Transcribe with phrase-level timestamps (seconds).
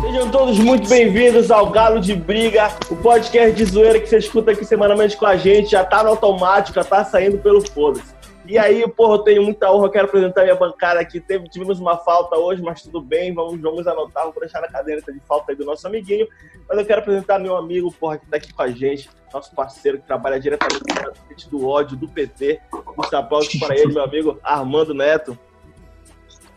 [0.00, 4.52] Sejam todos muito bem-vindos ao Galo de Briga, o podcast de zoeira que você escuta
[4.52, 8.15] aqui semanalmente com a gente, já tá no automático, já tá saindo pelo foda-se.
[8.48, 11.20] E aí, porra, eu tenho muita honra, eu quero apresentar minha bancada aqui.
[11.20, 15.00] Teve, tivemos uma falta hoje, mas tudo bem, vamos, vamos anotar, vou deixar na cadeira
[15.00, 16.26] de falta aí do nosso amiguinho.
[16.68, 19.98] Mas eu quero apresentar meu amigo, porra, que tá aqui com a gente, nosso parceiro
[19.98, 20.82] que trabalha diretamente
[21.50, 22.60] no do ódio do PT.
[22.96, 25.38] Os aplausos para ele, meu amigo Armando Neto.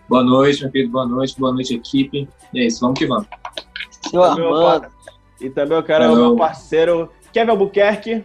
[0.08, 2.28] Boa noite, meu querido, boa noite, boa noite, equipe.
[2.54, 3.28] E é isso, vamos que vamos.
[4.10, 4.88] Seu Armando.
[5.40, 8.24] E também eu quero o meu parceiro Kevin Albuquerque.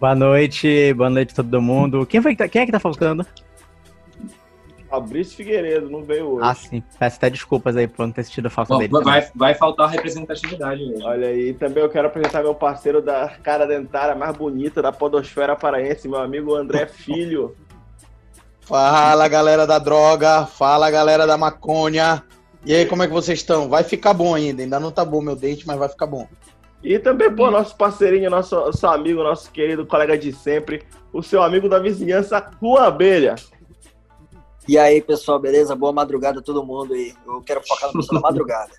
[0.00, 2.06] Boa noite, boa noite a todo mundo.
[2.06, 3.26] Quem, foi que tá, quem é que tá faltando?
[4.88, 6.40] Fabrício Figueiredo, não veio hoje.
[6.42, 6.82] Ah, sim.
[6.98, 8.92] Peço até desculpas aí por não ter assistido a falta Bom, dele.
[9.04, 11.04] vai, vai faltar representatividade hoje.
[11.04, 15.54] Olha aí, também eu quero apresentar meu parceiro da cara dentária mais bonita da podosfera
[15.54, 17.54] paraense, meu amigo André Filho.
[18.62, 22.24] Fala galera da droga, fala galera da maconha.
[22.64, 23.68] E aí, como é que vocês estão?
[23.68, 26.26] Vai ficar bom ainda, ainda não tá bom meu dente, mas vai ficar bom.
[26.82, 31.42] E também, pô, nosso parceirinho, nosso, nosso amigo, nosso querido colega de sempre, o seu
[31.42, 33.34] amigo da vizinhança, Juan Abelha.
[34.66, 35.74] E aí, pessoal, beleza?
[35.74, 37.12] Boa madrugada a todo mundo aí.
[37.26, 38.70] Eu quero focar no pessoal da madrugada.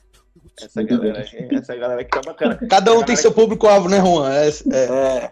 [0.59, 2.59] Essa galera, essa galera aqui tá bacana.
[2.69, 4.31] Cada um tem seu público-alvo, né, Juan?
[4.31, 4.51] É, é.
[4.71, 5.31] É.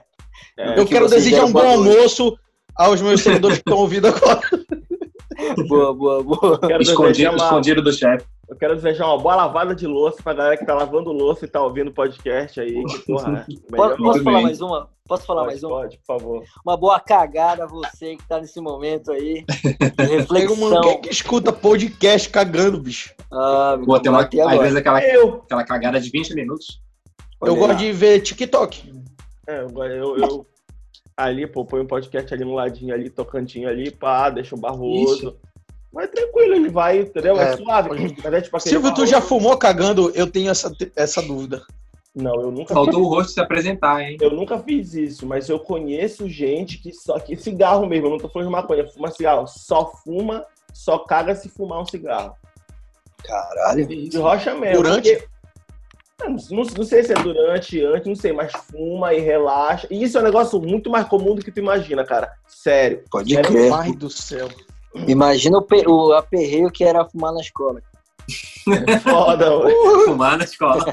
[0.58, 2.38] É, Eu que quero desejar um bom almoço
[2.76, 4.42] aos meus seguidores que estão ouvindo agora.
[5.70, 6.60] Boa, boa, boa.
[6.60, 8.26] quero Escondido, uma, escondido do chefe.
[8.50, 11.48] Eu quero desejar uma boa lavada de louça pra galera que tá lavando louça e
[11.48, 12.84] tá ouvindo o podcast aí.
[12.84, 13.46] Que, porra, né?
[13.70, 14.90] Posso, posso falar mais uma?
[15.08, 15.70] Posso falar pode, mais uma?
[15.70, 16.44] pode, por favor.
[16.66, 19.46] Uma boa cagada a você que tá nesse momento aí.
[20.00, 21.02] Um mano reflexão.
[21.02, 23.14] que, escuta podcast cagando, bicho.
[23.32, 24.58] Ah, meu Pô, tem uma, às agora.
[24.58, 26.82] vezes aquela, Eu, aquela cagada de 20 minutos.
[27.44, 28.92] eu gosto de ver TikTok.
[29.48, 30.48] é, eu, eu, eu
[31.16, 35.38] ali, pô, põe um podcast ali no ladinho ali, tocantinho ali, pá, deixa um barroso.
[35.92, 37.40] Mas tranquilo, ele vai, entendeu?
[37.40, 38.16] É, É, suave.
[38.24, 40.12] Mas é tipo Silvio, tu já fumou cagando?
[40.14, 41.62] Eu tenho essa, essa dúvida.
[42.16, 44.18] Não, eu nunca Faltou o rosto se apresentar, hein?
[44.20, 48.18] Eu nunca fiz isso, mas eu conheço gente que só que cigarro mesmo, eu não
[48.18, 52.36] tô falando de maconha, fuma cigarro, só fuma, só caga se fumar um cigarro.
[53.24, 53.86] Caralho.
[53.88, 54.84] De rocha mesmo.
[54.84, 55.12] Durante?
[55.12, 55.28] porque-
[56.22, 59.88] Não, não, não sei se é durante, antes, não sei, mas fuma e relaxa.
[59.90, 62.34] E isso é um negócio muito mais comum do que tu imagina, cara.
[62.48, 63.04] Sério.
[63.10, 63.70] Pode É crer.
[63.70, 64.50] Pai do céu.
[65.08, 67.82] Imagina o, o aperreio que era fumar na escola.
[69.04, 69.46] Foda.
[70.06, 70.86] Fumar na escola.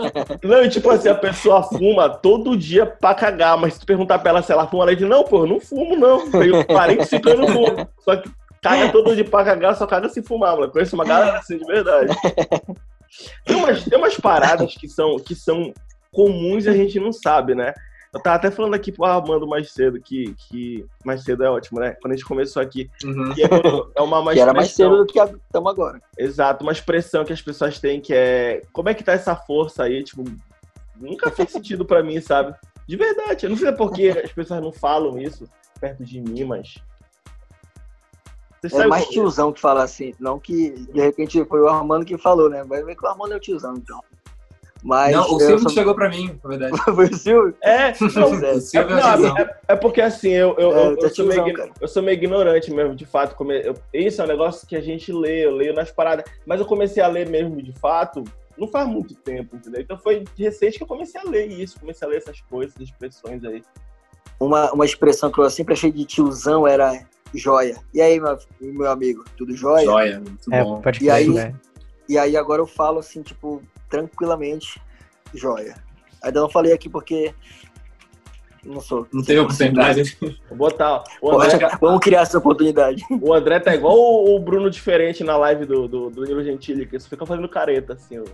[0.42, 4.18] Não, e tipo assim, a pessoa fuma todo dia pra cagar, mas se tu perguntar
[4.18, 6.26] pra ela se ela fuma, ela diz, não, pô, eu não fumo, não.
[6.42, 7.88] Eu parei de eu não fumo.
[8.00, 8.30] Só que
[8.62, 10.72] caga todo dia pra cagar, só caga se fumar, mano.
[10.72, 12.14] Conheço uma galera assim, de verdade.
[13.44, 15.72] Tem umas, tem umas paradas que são, que são
[16.12, 17.72] comuns e a gente não sabe, né?
[18.16, 21.80] Eu tava até falando aqui pro Armando mais cedo, que, que mais cedo é ótimo,
[21.80, 21.96] né?
[22.00, 23.34] Quando a gente começou aqui, Uhum.
[23.34, 23.48] que é,
[23.94, 26.00] é uma, uma que era mais cedo do que estamos agora.
[26.16, 28.62] Exato, uma expressão que as pessoas têm que é.
[28.72, 30.02] Como é que tá essa força aí?
[30.02, 30.24] Tipo,
[30.96, 32.54] nunca fez sentido pra mim, sabe?
[32.86, 33.46] De verdade.
[33.46, 35.48] Eu não sei por que as pessoas não falam isso
[35.80, 36.78] perto de mim, mas.
[38.62, 42.18] Você É mais tiozão que fala assim, não que de repente foi o Armando que
[42.18, 42.64] falou, né?
[42.64, 44.02] Vai ver que o Armando é o tiozão, então.
[44.82, 46.76] Mas Não, o Silvio que chegou pra mim, na verdade.
[46.94, 47.54] foi o Silvio?
[47.62, 48.52] É, não, Pois é.
[48.52, 49.38] O é, Silvio é o não, tiozão.
[49.38, 52.02] é- é porque assim, eu, eu, É, eu, tá eu sou meio, igno- eu sou
[52.02, 53.34] meio ignorante mesmo, de fato.
[53.34, 56.24] Come, eu, isso é um negócio que a gente lê, eu leio nas paradas.
[56.46, 58.22] Mas eu comecei a ler mesmo, de fato,
[58.56, 59.80] não faz muito tempo, entendeu?
[59.80, 62.88] Então foi recente que eu comecei a ler isso, comecei a ler essas coisas, essas
[62.88, 63.62] expressões aí.
[64.38, 67.00] Uma, uma expressão que eu sempre achei de tiozão era
[67.34, 67.76] joia.
[67.92, 69.84] E aí, meu, meu amigo, tudo jóia?
[69.86, 70.82] Joia, muito É, bom.
[71.00, 71.54] E aí- né?
[72.08, 74.80] E aí agora eu falo assim, tipo, tranquilamente,
[75.34, 75.76] joia.
[76.22, 77.34] Ainda não falei aqui porque
[78.64, 79.06] não sou.
[79.12, 80.16] Não teve oportunidade.
[80.48, 81.04] Vou botar.
[81.22, 83.04] ó, O Pô, André, Vamos criar essa oportunidade.
[83.10, 86.86] o André tá igual o, o Bruno diferente na live do, do, do Nilo Gentili,
[86.86, 88.24] que só fica fazendo careta, assim, ó.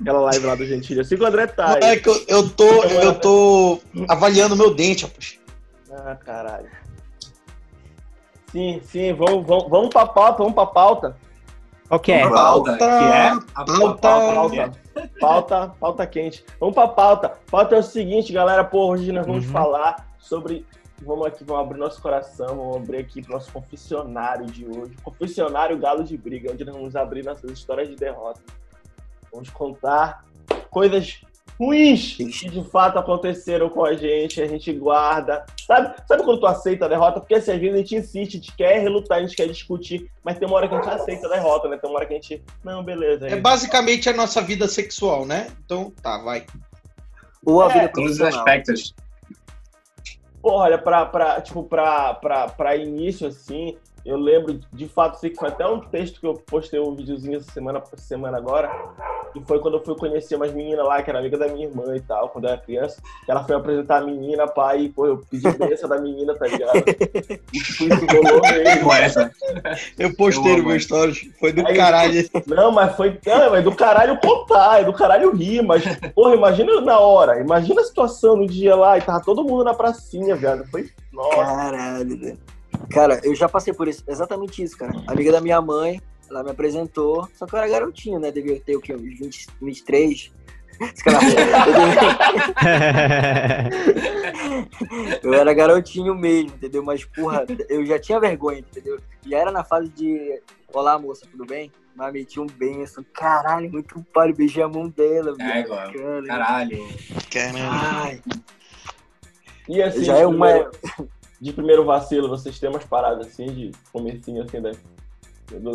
[0.00, 1.00] Aquela live lá do Gentili.
[1.00, 1.78] Assim que o André tá.
[1.82, 5.38] É que eu, eu tô, eu tô avaliando meu dente, rapaz.
[5.90, 6.68] Ah, caralho.
[8.52, 11.16] Sim, sim, vamos, vamos, vamos pra pauta, vamos pra pauta.
[11.88, 12.28] Qual que é?
[12.28, 14.08] Pauta, que é a Pauta.
[14.08, 14.74] Pauta,
[15.20, 16.44] pauta, pauta quente.
[16.60, 17.32] Vamos pra pauta.
[17.50, 19.52] Pauta é o seguinte, galera, pô, hoje nós vamos Uhum.
[19.52, 20.66] falar sobre.
[21.00, 24.96] Vamos aqui, vamos abrir nosso coração, vamos abrir aqui pro nosso confessionário de hoje.
[25.02, 28.40] Confessionário Galo de Briga, onde nós vamos abrir nossas histórias de derrota.
[29.32, 30.24] Vamos contar
[30.70, 31.20] coisas
[31.58, 35.44] ruins que de fato aconteceram com a gente, a gente guarda.
[35.66, 37.20] Sabe, sabe quando tu aceita a derrota?
[37.20, 40.10] Porque assim, às vezes a gente insiste, a gente quer relutar, a gente quer discutir,
[40.22, 41.76] mas tem uma hora que a gente aceita a derrota, né?
[41.76, 42.42] Tem uma hora que a gente.
[42.62, 43.26] Não, beleza.
[43.26, 45.48] É basicamente a nossa vida sexual, né?
[45.64, 46.46] Então, tá, vai.
[47.44, 48.94] Ou a É, vida Todos os aspectos.
[50.40, 55.30] Porra, olha, pra, pra, tipo, pra, pra, pra início, assim, eu lembro, de fato, sei
[55.30, 58.70] que foi até um texto que eu postei um videozinho essa semana, semana agora,
[59.32, 61.94] que foi quando eu fui conhecer umas meninas lá, que era amiga da minha irmã
[61.96, 65.06] e tal, quando eu era criança, que ela foi apresentar a menina, pai, e, pô,
[65.06, 66.72] eu pedi bênção da menina, tá ligado?
[67.52, 68.84] E, tipo, isso rolou mesmo.
[68.84, 69.30] Com essa.
[69.98, 71.30] Eu postei Eu no meu stories.
[71.40, 72.28] Foi do Aí- caralho.
[72.46, 73.18] Não, mas foi.
[73.26, 75.82] Não, é do caralho contar, é do caralho rir, mas,
[76.14, 79.74] porra, imagina na hora, imagina a situação no dia lá e tava todo mundo na
[79.74, 80.64] pracinha, viado.
[80.70, 80.88] Foi.
[81.12, 81.36] Nossa.
[81.36, 82.38] Caralho, velho.
[82.90, 84.92] Cara, eu já passei por isso, exatamente isso, cara.
[85.06, 88.30] Amiga da minha mãe, ela me apresentou, só que eu era garotinho, né?
[88.30, 88.94] Devia ter o quê?
[88.94, 90.32] Uns 20, 23.
[90.80, 91.18] Esse cara-
[95.22, 96.82] Eu era garotinho mesmo, entendeu?
[96.82, 98.98] Mas, porra, eu já tinha vergonha, entendeu?
[99.26, 100.40] Já era na fase de.
[100.72, 101.72] Olá, moça, tudo bem?
[101.96, 103.04] Mas meti um benção.
[103.12, 105.68] Caralho, muito paro, beijei a mão dela, É, velho.
[106.26, 106.88] Caralho.
[107.30, 107.70] Caralho.
[107.70, 108.22] Ai,
[109.68, 110.70] E assim, já é uma.
[111.40, 114.70] De primeiro vacilo, vocês têm umas paradas assim, de comecinho assim da.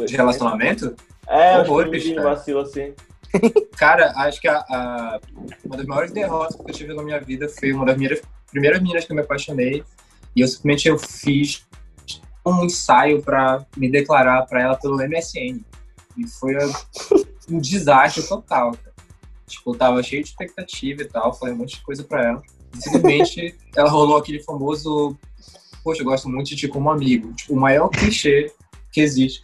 [0.06, 0.96] De relacionamento?
[1.28, 2.22] É, Horrores, cara.
[2.36, 2.94] vacilo assim.
[3.76, 5.20] Cara, acho que a, a-
[5.66, 8.22] uma das maiores derrotas que eu tive na minha vida foi uma das minhas
[8.52, 9.84] primeiras meninas que eu me apaixonei.
[10.36, 11.66] E eu simplesmente eu fiz
[12.46, 15.62] um ensaio pra me declarar pra ela pelo MSN.
[16.16, 16.54] E foi
[17.50, 18.94] um desastre total, cara.
[19.48, 22.42] Tipo, eu tava cheio de expectativa e tal, falei um monte de coisa pra ela.
[22.76, 25.18] E simplesmente ela rolou aquele famoso.
[25.84, 27.34] Poxa, eu gosto muito de ti como amigo.
[27.34, 28.52] Tipo, o maior clichê
[28.92, 29.44] que existe.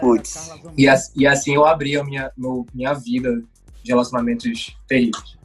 [0.00, 0.50] Putz.
[0.76, 3.42] E, as- e assim eu abri a minha, meu- minha vida
[3.82, 5.36] de relacionamentos terríveis.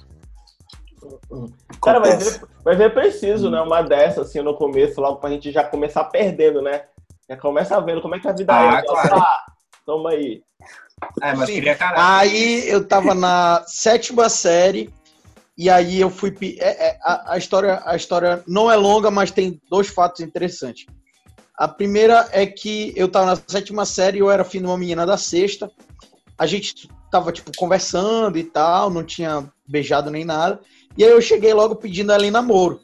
[1.84, 3.60] Cara, vai ver, vai ver preciso, né?
[3.62, 6.84] Uma dessa, assim, no começo, logo pra gente já começar perdendo, né?
[7.30, 8.82] Já começa vendo como é que a vida Ah, é.
[8.84, 9.16] claro.
[9.16, 9.46] Ah,
[9.86, 10.42] toma aí.
[11.22, 11.56] É, mas Sim.
[11.56, 12.02] queria caralho.
[12.22, 14.90] Aí eu tava na sétima série
[15.58, 16.36] e aí eu fui.
[16.60, 20.86] é- é, a, a história, a história não é longa, mas tem dois fatos interessantes.
[21.58, 25.06] A primeira é que eu tava na sétima série, eu era filho de uma menina
[25.06, 25.70] da sexta.
[26.38, 30.60] A gente tava, tipo, conversando e tal, não tinha beijado nem nada.
[30.98, 32.82] E aí eu cheguei logo pedindo ela em namoro.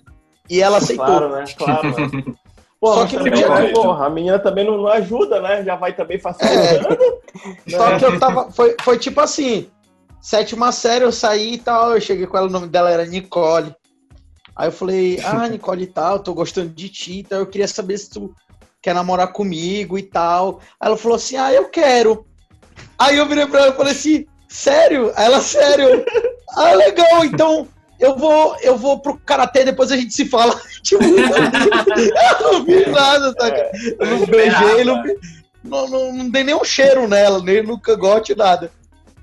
[0.48, 1.06] E ela aceitou.
[1.06, 1.44] Claro, né?
[1.58, 2.24] Claro, né?
[2.80, 3.74] Pô, Só que né, jeito.
[3.74, 5.66] porra, a menina também não, não ajuda, né?
[5.66, 6.98] Já vai também facilitando.
[7.68, 8.00] Só né?
[8.00, 8.50] que eu tava.
[8.52, 9.70] Foi, foi tipo assim:
[10.22, 11.94] sétima série, eu saí e tal.
[11.94, 13.74] Eu cheguei com ela, o nome dela era Nicole.
[14.56, 17.98] Aí eu falei, ah, Nicole e tal, tô gostando de ti, então eu queria saber
[17.98, 18.34] se tu
[18.82, 20.60] quer namorar comigo e tal.
[20.80, 22.26] Aí ela falou assim, ah, eu quero.
[22.98, 25.12] Aí eu virei pra ela e falei assim, sério?
[25.16, 26.06] Aí ela, sério?
[26.56, 27.68] Ah, legal, então
[28.00, 30.60] eu vou, eu vou pro karatê, depois a gente se fala.
[30.82, 33.72] Tipo, eu não vi nada, saca?
[34.00, 35.04] Eu não beijei, não,
[35.64, 38.72] não, não, não dei nenhum cheiro nela, nem no cangote, nada.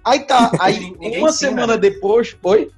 [0.06, 1.78] Aí tá, aí Ninguém uma ensina, semana né?
[1.78, 2.70] depois, oi?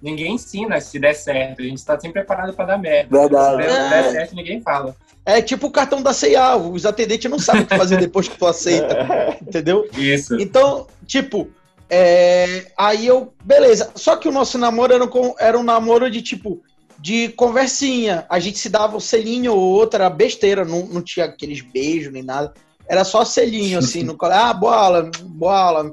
[0.00, 1.60] Ninguém ensina se der certo.
[1.60, 3.18] A gente tá sempre preparado pra dar merda.
[3.18, 3.62] Verdade.
[3.62, 3.88] Se der, É.
[4.02, 4.96] der certo, ninguém fala.
[5.26, 8.38] É tipo o cartão da C&A, os atendentes não sabem o que fazer depois que
[8.38, 9.38] tu aceita, É.
[9.42, 9.86] entendeu?
[9.98, 10.40] Isso.
[10.40, 11.48] Então, tipo,
[11.90, 13.90] é, aí eu, beleza.
[13.94, 16.62] Só que o nosso namoro era um, era um namoro de tipo,
[16.98, 18.24] de conversinha.
[18.30, 22.12] A gente se dava um selinho ou outro, era besteira, não, não tinha aqueles beijos
[22.12, 22.54] nem nada.
[22.88, 24.44] Era só selinho, assim, no colégio.
[24.44, 25.90] Ah, bola, bola.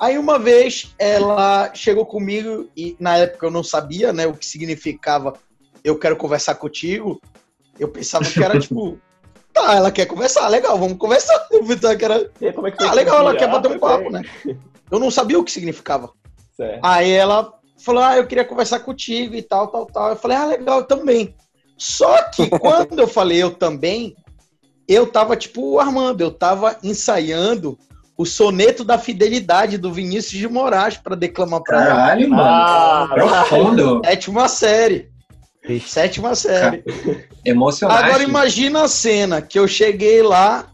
[0.00, 4.46] Aí uma vez ela chegou comigo e na época eu não sabia, né, o que
[4.46, 5.34] significava
[5.84, 7.20] eu quero conversar contigo.
[7.78, 8.98] Eu pensava que era tipo,
[9.52, 11.46] tá, ela quer conversar, legal, vamos conversar.
[11.50, 13.54] Eu pensava que era E como é que ah, legal, ela que quer dia?
[13.54, 14.22] bater um Ah, papo, né?
[14.90, 16.10] Eu não sabia o que significava.
[16.56, 16.80] Certo.
[16.82, 20.10] Aí ela falou, ah, eu queria conversar contigo e tal, tal, tal.
[20.10, 21.34] Eu falei, ah, legal, eu também.
[21.76, 24.16] Só que quando eu falei eu também,
[24.86, 27.78] eu tava tipo armando, eu tava ensaiando
[28.18, 31.94] o soneto da fidelidade do Vinícius de Moraes para declamar pra ela.
[31.94, 32.42] Caralho, mano.
[32.42, 34.02] Ah, Profundo.
[34.04, 35.08] Sétima série.
[35.86, 36.82] Sétima série.
[37.44, 38.02] Emocionante.
[38.02, 40.66] Agora imagina a cena que eu cheguei lá,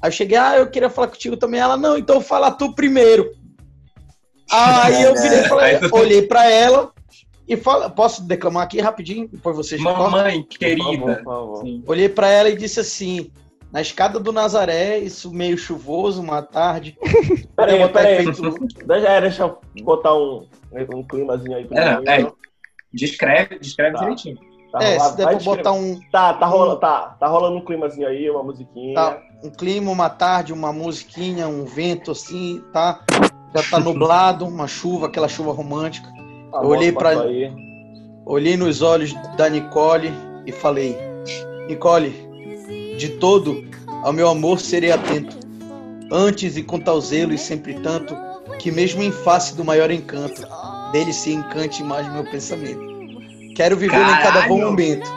[0.00, 1.60] aí eu cheguei, ah, eu queria falar contigo também.
[1.60, 3.30] Ela, não, então fala tu primeiro.
[4.50, 6.92] Aí eu virei e falei, olhei pra ela
[7.46, 10.10] e fala, posso declamar aqui rapidinho, depois vocês cortam?
[10.10, 11.14] Mamãe Por favor, querida.
[11.16, 11.64] por favor.
[11.86, 13.30] Olhei pra ela e disse assim,
[13.72, 16.96] na escada do Nazaré, isso meio chuvoso, uma tarde.
[17.56, 18.24] Peraí, peraí.
[18.86, 20.46] Deixa, é, deixa eu botar um,
[20.94, 21.66] um climazinho aí.
[21.72, 22.10] É, menino.
[22.28, 22.32] é.
[22.92, 24.00] Descreve, descreve Tá.
[24.02, 24.36] direitinho.
[24.72, 27.64] Tá, É, rolando- se der pra botar um, Tá, tá rolando, tá, tá rolando um
[27.64, 28.94] climazinho aí, uma musiquinha.
[28.94, 29.22] Tá.
[29.44, 33.00] um clima, uma tarde, uma musiquinha, um vento assim, tá?
[33.54, 36.08] Já tá nublado, uma chuva, aquela chuva romântica.
[36.54, 37.52] A Eu olhei aí.
[38.24, 40.12] Olhei nos olhos da Nicole
[40.46, 40.96] e falei:
[41.68, 42.14] Nicole,
[42.96, 43.64] de todo
[44.02, 45.36] ao meu amor serei atento.
[46.10, 48.16] Antes e com tal zelo e sempre tanto,
[48.58, 50.42] que mesmo em face do maior encanto,
[50.92, 52.80] dele se encante mais meu pensamento.
[53.54, 55.10] Quero vivê-lo em cada bom momento,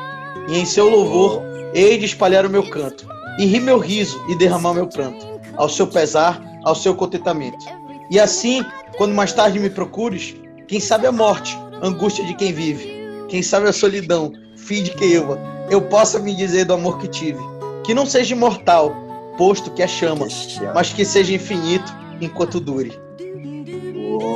[0.47, 1.41] e em seu louvor
[1.73, 5.25] hei de espalhar o meu canto, e rir meu riso e derramar meu pranto,
[5.57, 7.65] ao seu pesar, ao seu contentamento.
[8.09, 8.63] E assim,
[8.97, 10.35] quando mais tarde me procures,
[10.67, 12.89] quem sabe a morte, angústia de quem vive,
[13.27, 15.37] quem sabe a solidão, fim de quem ama,
[15.69, 17.39] eu possa me dizer do amor que tive,
[17.85, 18.95] que não seja imortal,
[19.37, 20.27] posto que é chama,
[20.73, 22.97] mas que seja infinito enquanto dure.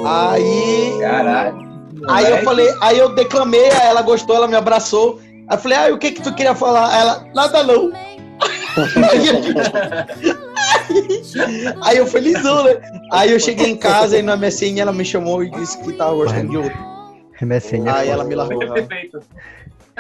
[0.05, 1.69] Aí, Caralho.
[2.07, 5.19] aí eu falei, aí eu declamei, aí ela gostou, ela me abraçou.
[5.47, 6.93] Aí eu falei, ah, o que que tu queria falar?
[6.93, 7.91] Aí Ela, nada não.
[11.83, 12.79] aí eu felizão, né?
[13.11, 16.13] Aí eu cheguei em casa e na MSN ela me chamou e disse que tava
[16.13, 16.77] gostando de outro.
[17.41, 18.59] MSN é Aí ela me largou.
[18.73, 19.21] Perfeito.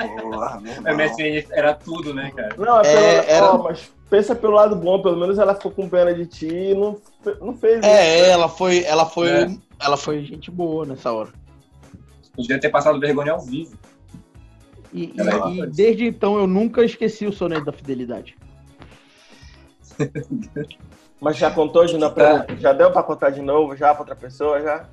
[0.07, 0.93] Porra, meu A.
[0.93, 2.55] MSN era tudo, né, cara?
[2.57, 5.71] Não, é pelo, É, era- ó, mas pensa pelo lado bom, pelo menos ela ficou
[5.71, 6.97] com pena de ti e não,
[7.41, 9.57] não fez É, ela foi, ela foi, É.
[9.79, 11.29] ela foi gente boa nessa hora.
[12.35, 13.75] Podia ter passado vergonha ao vivo.
[14.93, 18.35] E, e- é e desde então eu nunca esqueci o soneto da fidelidade.
[21.21, 24.61] Mas já contou, Juna, pra- já deu pra contar de novo, já pra outra pessoa,
[24.61, 24.85] já?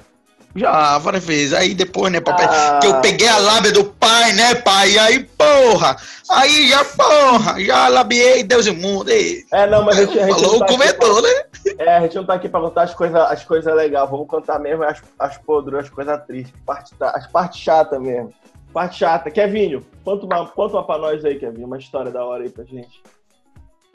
[0.56, 1.52] Já, várias vezes.
[1.52, 2.46] Aí depois, né, papai?
[2.48, 2.78] Ah.
[2.80, 4.92] Que eu peguei a lábia do pai, né, pai?
[4.92, 5.96] E aí, porra!
[6.30, 7.60] Aí já, porra!
[7.62, 9.10] Já labiei Deus e mundo.
[9.10, 9.44] E...
[9.52, 11.28] É, não, mas a gente, a gente Falou tá aqui comedor, né?
[11.76, 14.26] pra, é, a gente não tá aqui pra contar as coisas as coisas legais, vamos
[14.26, 18.32] contar mesmo as, as podres, as coisas tristes, parte, as partes chatas mesmo.
[18.72, 19.30] Parte chata.
[19.30, 22.64] Kevinho, conta uma, conta uma pra nós aí, Kevin, uma história da hora aí pra
[22.64, 23.02] gente.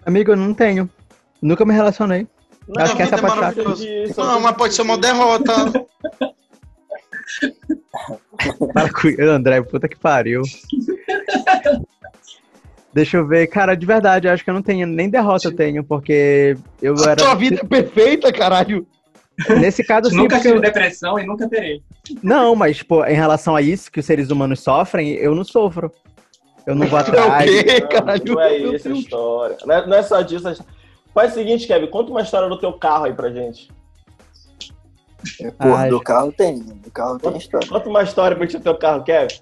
[0.05, 0.89] Amigo, eu não tenho.
[1.41, 2.27] Nunca me relacionei.
[2.67, 4.21] Não, Acho que essa é parte chata.
[4.21, 5.53] Não, mas pode ser uma derrota.
[9.29, 10.41] André, puta que pariu.
[12.93, 13.47] Deixa eu ver.
[13.47, 16.95] Cara, de verdade, eu acho que eu não tenho nem derrota eu tenho, porque eu
[17.00, 17.15] A era.
[17.15, 18.85] tua vida é perfeita, caralho.
[19.59, 20.61] Nesse caso, sim, nunca tive eu...
[20.61, 21.81] depressão e nunca terei.
[22.21, 25.91] Não, mas, pô, em relação a isso que os seres humanos sofrem, eu não sofro.
[26.67, 27.50] Eu não vou É atrás.
[27.50, 28.33] o quê, Não, caralho?
[28.35, 29.57] não é isso a história.
[29.65, 30.63] Não é, não é só disso.
[31.13, 33.69] Faz o seguinte, Kevin, conta uma história do teu carro aí pra gente.
[35.57, 36.59] Porra, Ai, do carro tem.
[36.59, 37.67] Do carro tem história.
[37.67, 39.35] Conta uma história pra gente do teu carro, Kevin.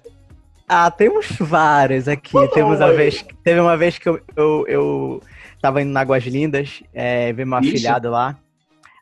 [0.68, 2.30] Ah, temos vários aqui.
[2.30, 2.96] Conta Temos uma aí.
[2.96, 5.22] vez, teve uma vez que eu, eu, eu
[5.60, 8.38] tava indo na Águas Lindas, é, ver meu afilhado lá.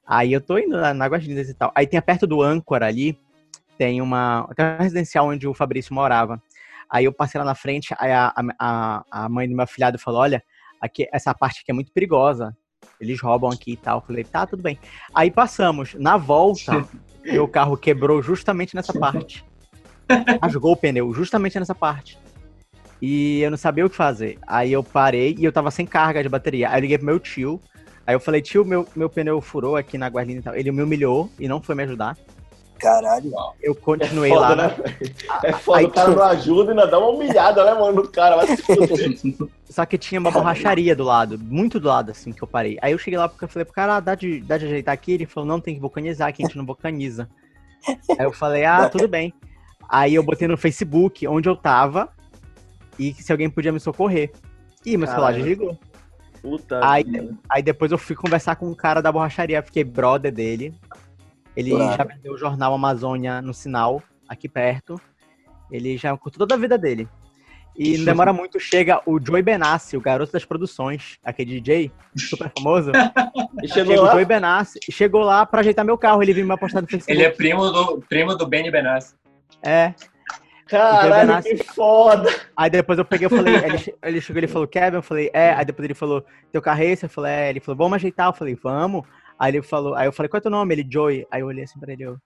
[0.06, 1.70] Aí eu tô indo na, na Águas Lindas e tal.
[1.74, 3.18] Aí tem perto do âncora ali,
[3.76, 6.42] tem uma, aquela residencial onde o Fabrício morava.
[6.90, 10.22] Aí eu passei lá na frente, aí a, a, a mãe do meu afilhado falou:
[10.22, 10.42] Olha,
[10.80, 12.56] aqui, essa parte aqui é muito perigosa.
[13.00, 13.98] Eles roubam aqui e tal.
[13.98, 14.78] Eu falei, tá, tudo bem.
[15.14, 15.94] Aí passamos.
[15.94, 16.86] Na volta,
[17.24, 19.44] meu carro quebrou justamente nessa parte.
[20.42, 22.18] Rasgou o pneu justamente nessa parte.
[23.00, 24.38] E eu não sabia o que fazer.
[24.46, 26.68] Aí eu parei e eu tava sem carga de bateria.
[26.68, 27.60] Aí eu liguei pro meu tio.
[28.06, 30.54] Aí eu falei, tio, meu, meu pneu furou aqui na Guarlina e tal.
[30.54, 32.16] Ele me humilhou e não foi me ajudar.
[32.78, 33.32] Caralho.
[33.60, 34.56] Eu continuei foda, lá.
[34.56, 34.74] né?
[35.44, 38.08] É foda, Aí- o cara não ajuda e ainda dá uma humilhada, né, mano, no
[38.08, 38.36] cara.
[38.36, 39.48] Vai se fuder.
[39.68, 42.78] Só que tinha uma borracharia do lado, muito do lado, assim, que eu parei.
[42.80, 44.94] Aí eu cheguei lá porque eu falei pro cara, ah, dá de, dá de ajeitar
[44.94, 45.12] aqui?
[45.12, 47.28] Ele falou, não, tem que vulcanizar, aqui a gente não vulcaniza.
[48.18, 49.32] Aí eu falei, ah, tudo bem.
[49.88, 52.08] Aí eu botei no Facebook onde eu tava
[52.98, 54.32] e se alguém podia me socorrer.
[54.84, 55.78] Ih, meu celular desligou.
[56.40, 57.04] Puta Aí,
[57.48, 60.74] aí depois eu fui conversar com um cara da borracharia, fiquei brother dele.
[61.58, 61.96] Ele Claro.
[61.96, 64.94] já vendeu o jornal Amazônia no sinal, aqui perto.
[65.72, 67.08] Ele já contou toda a vida dele.
[67.76, 72.50] E não demora muito, chega o Joey Benassi, o garoto das produções, aquele DJ super
[72.56, 72.92] famoso.
[73.62, 76.46] E chegou Chega o lá, Joey Benassi, chegou lá pra ajeitar meu carro, ele viu
[76.46, 77.12] me apostar no Facebook.
[77.12, 79.14] Ele é primo do, primo do Benny Benassi.
[79.64, 79.94] É.
[80.68, 81.56] caralho, Benassi.
[81.56, 82.30] que foda.
[82.56, 85.54] Aí depois eu peguei, eu falei, ele, ele chegou, ele falou, Kevin, eu falei, é.
[85.54, 87.04] Aí depois ele falou, teu carro é esse?
[87.06, 87.50] Eu falei, é.
[87.50, 88.28] Ele falou, vamos ajeitar.
[88.28, 89.04] Eu falei, vamos.
[89.38, 90.74] Aí ele falou, aí eu falei, qual é teu nome?
[90.74, 91.26] Ele, Joey.
[91.30, 92.18] Aí eu olhei assim pra ele, eu,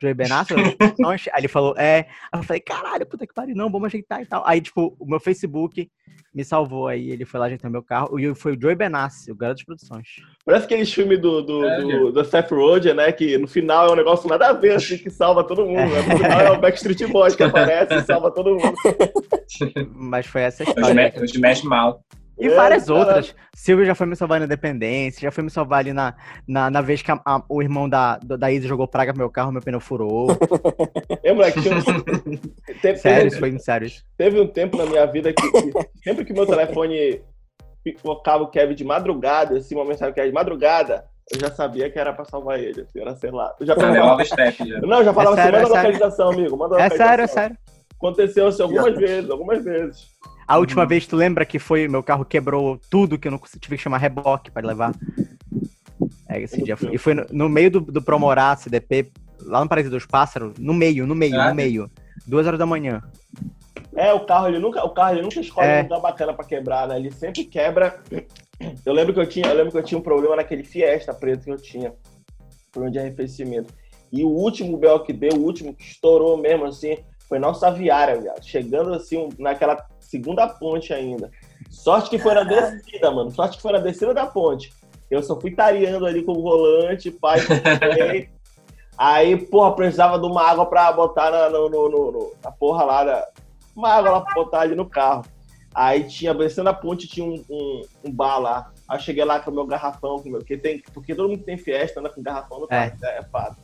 [0.00, 0.52] Joey Benassi?
[0.52, 2.06] Eu falei, "Não, Aí ele falou, é.
[2.32, 4.42] Aí eu falei, caralho, puta que pariu, não, vamos ajeitar e tal.
[4.46, 5.88] Aí, tipo, o meu Facebook
[6.34, 8.18] me salvou aí, ele foi lá ajeitar meu carro.
[8.18, 10.06] E foi o Joey Benassi, o garoto de produções.
[10.44, 13.12] Parece aquele filme do, do, É, do, do Seth Rogen, né?
[13.12, 15.90] Que no final é um negócio nada a ver, assim, que salva todo mundo.
[15.92, 16.02] Né?
[16.02, 18.74] No final é o Backstreet Boys que aparece e salva todo mundo.
[19.94, 21.12] Mas foi essa história.
[21.14, 22.02] me, os mexe mal.
[22.40, 23.06] E É, várias caralho.
[23.06, 23.34] outras.
[23.54, 26.14] Silvio já foi me salvar na Independência, já foi me salvar ali na,
[26.48, 29.28] na, na vez que a- a- o irmão da, da Isa jogou praga no meu
[29.28, 30.28] carro, meu pneu furou.
[31.22, 31.80] É, moleque, tinha um...
[32.80, 33.86] teve, Sério, isso foi sério.
[33.86, 34.02] isso.
[34.16, 37.20] teve um tempo na minha vida que, que sempre que meu telefone
[38.02, 41.90] colocava o Kevin de madrugada, assim, uma mensagem que era de madrugada, eu já sabia
[41.90, 43.54] que era pra salvar ele, assim, era sei lá.
[43.60, 44.80] Eu já falava, step já.
[44.80, 45.92] não, eu já falava É sério, assim, manda é a sério.
[45.92, 47.06] localização, amigo, manda a É localização.
[47.08, 47.58] sério, é sério.
[47.96, 50.06] Aconteceu assim algumas vezes, algumas vezes.
[50.50, 53.60] A última vez, tu lembra que foi meu carro quebrou tudo que eu não consegui,
[53.60, 54.92] tive que chamar reboque pra levar?
[56.28, 56.92] É, esse dia foi.
[56.92, 60.74] E foi no, no meio do, do Promorá, CDP, lá no Paraíso dos Pássaros, no
[60.74, 61.50] meio, no meio, Ah.
[61.50, 61.88] no meio.
[62.26, 63.00] Duas horas da manhã.
[63.94, 65.82] É, o carro, ele nunca, o carro, ele nunca escolhe É.
[65.82, 66.96] lugar bacana pra quebrar, né?
[66.96, 68.00] Ele sempre quebra.
[68.84, 71.44] Eu lembro que eu tinha, eu lembro que eu tinha um problema naquele Fiesta preto
[71.44, 71.92] que eu tinha.
[72.72, 73.72] Problema de arrefecimento.
[74.12, 78.20] E o último BO que deu, o último que estourou mesmo, assim, foi nossa aviária,
[78.20, 78.44] viado.
[78.44, 79.76] Chegando, assim, naquela
[80.10, 81.30] segunda ponte ainda.
[81.70, 83.30] Sorte que foi na descida, mano.
[83.30, 84.72] Sorte que foi na descida da ponte.
[85.10, 87.38] Eu só fui tareando ali com o volante, pai.
[88.98, 93.04] Aí, porra, precisava de uma água pra botar na, no, no- no- na porra lá,
[93.04, 93.28] da,
[93.74, 95.24] uma água lá pra botar ali no carro.
[95.74, 98.70] Aí tinha, descendo a ponte, tinha um, um, um bar lá.
[98.88, 101.44] Aí eu cheguei lá com o meu garrafão, com meu, porque, tem, porque todo mundo
[101.44, 103.56] tem fiesta, anda com garrafão no carro, é, é fato.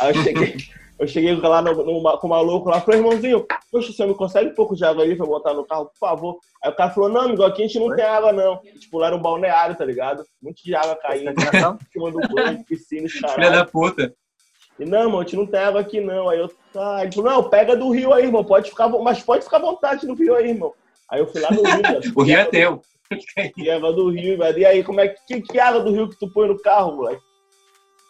[0.00, 0.56] Aí eu cheguei,
[0.98, 4.50] eu cheguei lá no, no- com o maluco lá, falei, irmãozinho, poxa, você me consegue
[4.50, 6.38] um pouco de água aí pra botar no carro, por favor?
[6.62, 8.58] Aí o cara falou, não, amigo, aqui a gente não tem água, não.
[8.78, 10.24] Tipo, lá era um balneário, tá ligado?
[10.42, 11.34] Muito de água caindo, em
[11.92, 13.52] cima do banho, piscina, os Filha caralho.
[13.52, 14.14] da puta.
[14.78, 16.28] E não, irmão, a gente não tem água aqui, não.
[16.28, 19.44] Aí eu, ah, ele falou, não, pega do rio aí, irmão, pode ficar, mas pode
[19.44, 20.72] ficar à vontade no rio aí, irmão.
[21.10, 22.00] Aí eu fui lá no rio, cara.
[22.16, 22.80] O rio é teu.
[23.56, 24.58] E água do rio, velho.
[24.58, 27.22] E aí, como é que, que água do rio que tu põe no carro, moleque?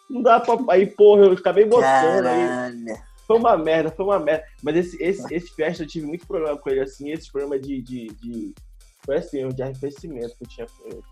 [0.09, 0.57] Não dá pra.
[0.69, 2.97] Aí, porra, eu acabei botando aí.
[3.25, 4.43] Foi uma merda, foi uma merda.
[4.61, 7.81] Mas esse, esse, esse Fiesta eu tive muito problema com ele, assim, esse problema de.
[7.81, 8.53] de, de...
[9.05, 11.03] Foi assim, de arrefecimento que eu tinha com ele.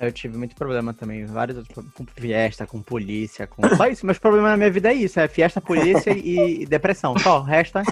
[0.00, 3.62] Eu tive muito problema também, vários outros problemas, com fiesta, com polícia, com.
[3.76, 7.18] Só isso, meus problemas na minha vida é isso, é fiesta, polícia e depressão.
[7.18, 7.82] Só, o resto é.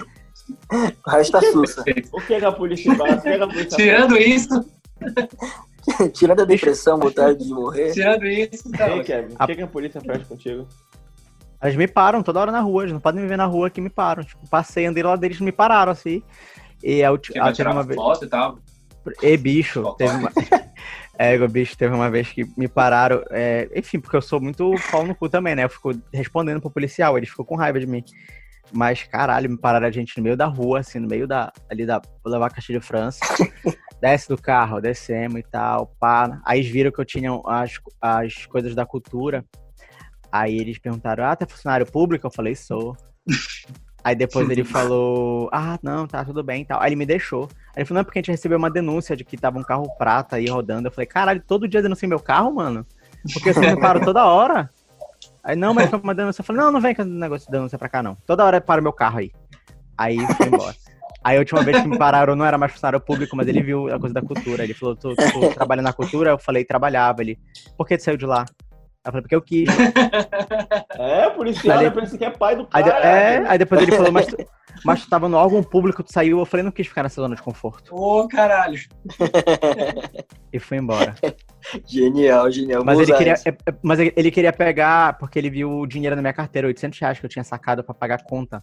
[0.71, 1.81] O resto tá sussa.
[2.11, 3.19] O que, que a polícia faz?
[3.19, 4.65] O que, que a polícia Tirando isso,
[6.13, 7.91] Tirando a depressão, vontade de morrer.
[7.91, 8.89] tirando isso, tá.
[8.89, 10.67] Ei, Kevin, o que, que a polícia faz contigo?
[11.61, 13.81] Eles me param toda hora na rua, eles não podem me ver na rua que
[13.81, 14.23] me param.
[14.23, 16.23] Tipo, passei, andei lá deles, me pararam assim.
[16.83, 17.99] E a vai teve tirar uma vez.
[17.99, 18.59] foto e tal.
[19.21, 20.31] E bicho, teve uma.
[21.21, 23.21] É, o bicho teve uma vez que me pararam.
[23.29, 25.65] é, Enfim, porque eu sou muito pau no cu também, né?
[25.65, 28.01] Eu fico respondendo pro policial, ele ficou com raiva de mim.
[28.71, 31.51] Mas, caralho, me pararam a gente no meio da rua, assim, no meio da.
[31.69, 32.01] Ali da.
[32.23, 33.19] Vou levar a Castilho de França.
[34.01, 36.39] Desce do carro, descemos e tal, pá.
[36.45, 39.43] Aí viram que eu tinha as, as coisas da cultura.
[40.31, 42.25] Aí eles perguntaram: Ah, tu é funcionário público?
[42.25, 42.95] Eu falei: Sou.
[44.01, 46.81] Aí depois ele falou: Ah, não, tá tudo bem e tal.
[46.81, 47.49] Aí ele me deixou.
[47.75, 49.63] Aí ele falou: Não, é porque a gente recebeu uma denúncia de que tava um
[49.63, 50.87] carro prata aí rodando.
[50.87, 52.85] Eu falei: Caralho, todo dia denuncia meu carro, mano?
[53.33, 54.69] Porque você me para toda hora.
[55.43, 56.41] Aí, não, mas foi uma denúncia.
[56.41, 58.15] Eu falei: Não, não vem com negócio de denúncia pra cá, não.
[58.25, 59.31] Toda hora para o meu carro aí.
[59.97, 60.75] Aí foi embora.
[61.23, 63.61] Aí a última vez que me pararam, eu não era mais funcionário público, mas ele
[63.61, 64.63] viu a coisa da cultura.
[64.63, 66.31] Ele falou: Tu, tu trabalha na cultura?
[66.31, 67.21] Eu falei: Trabalhava.
[67.21, 67.37] Ele:
[67.77, 68.45] Por que tu saiu de lá?
[69.05, 69.67] Eu falei: Porque eu quis.
[70.97, 71.91] É, policial, Aí- né?
[71.91, 72.99] Parece que é pai do Aí, cara.
[72.99, 74.37] de- é, aí depois ele falou, mas tu,
[74.83, 76.39] mas tu tava no órgão público, tu saiu.
[76.39, 77.93] Eu falei, não quis ficar nessa zona de conforto.
[77.95, 78.79] Ô, caralho.
[80.51, 81.15] E foi embora.
[81.85, 82.83] Genial, genial.
[82.83, 83.47] Mas ele, queria, isso.
[83.47, 86.99] é- é- mas ele queria pegar, porque ele viu o dinheiro na minha carteira, 800
[86.99, 88.61] reais que eu tinha sacado pra pagar a conta.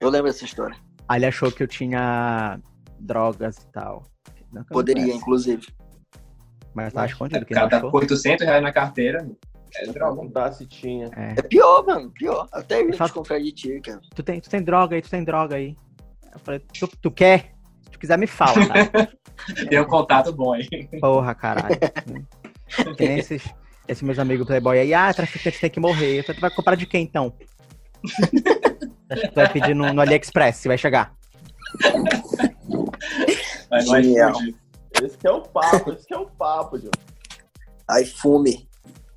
[0.00, 0.76] Eu lembro dessa história.
[1.08, 2.58] Aí ele achou que eu tinha
[2.98, 4.04] drogas e tal.
[4.52, 5.66] Não que Poderia, conheço, inclusive.
[6.74, 7.90] Mas tava escondido, tá achou.
[7.90, 9.28] com 800 reais na carteira.
[9.74, 10.16] É droga.
[10.16, 11.10] contar se tinha.
[11.16, 11.34] É.
[11.38, 12.10] É pior, mano.
[12.10, 12.46] Pior.
[12.52, 14.00] Até eu Fato- desconfiar de ti, cara.
[14.14, 15.74] Tu, tem, tu tem droga aí, tu tem droga aí.
[16.32, 17.52] Eu falei, tu, tu quer?
[17.82, 19.08] Se tu quiser, me fala, tá?
[19.68, 20.68] Tem um contato bom aí.
[21.00, 21.76] Porra, caralho.
[22.96, 23.42] que nem esses,
[23.88, 24.94] esses meus amigos playboy aí.
[24.94, 26.18] Ah, traficante tem que morrer.
[26.20, 27.34] Eu falei, tu vai comprar de quem, então?
[29.12, 31.14] Acho que tu vai pedir no, no AliExpress, se vai chegar.
[33.70, 34.34] Mas não Genial.
[34.34, 34.56] fugir.
[35.02, 36.90] Esse que é o papo, esse que é o papo, João.
[37.88, 38.68] Aí fume.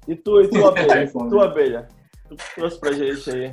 [0.08, 1.12] E tu, e tu, abelha?
[1.12, 1.88] tu, abelha?
[2.29, 3.51] Tu que trouxe pra gente aí.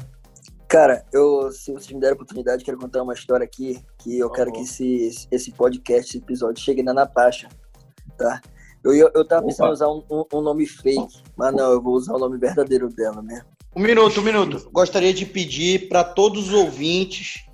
[0.68, 4.28] Cara, eu, se vocês me derem a oportunidade, quero contar uma história aqui que eu
[4.28, 4.62] Por quero favor.
[4.64, 7.48] que esse, esse podcast, esse episódio, chegue na Natasha,
[8.16, 8.40] tá?
[8.83, 9.72] Eu, ia- eu tava pensando em Opa.
[9.74, 13.20] usar um, um- um nome fake, mas não, eu vou usar o nome verdadeiro dela
[13.20, 13.44] mesmo.
[13.74, 14.68] Um minuto, um minuto.
[14.72, 17.44] Gostaria de pedir para todos os ouvintes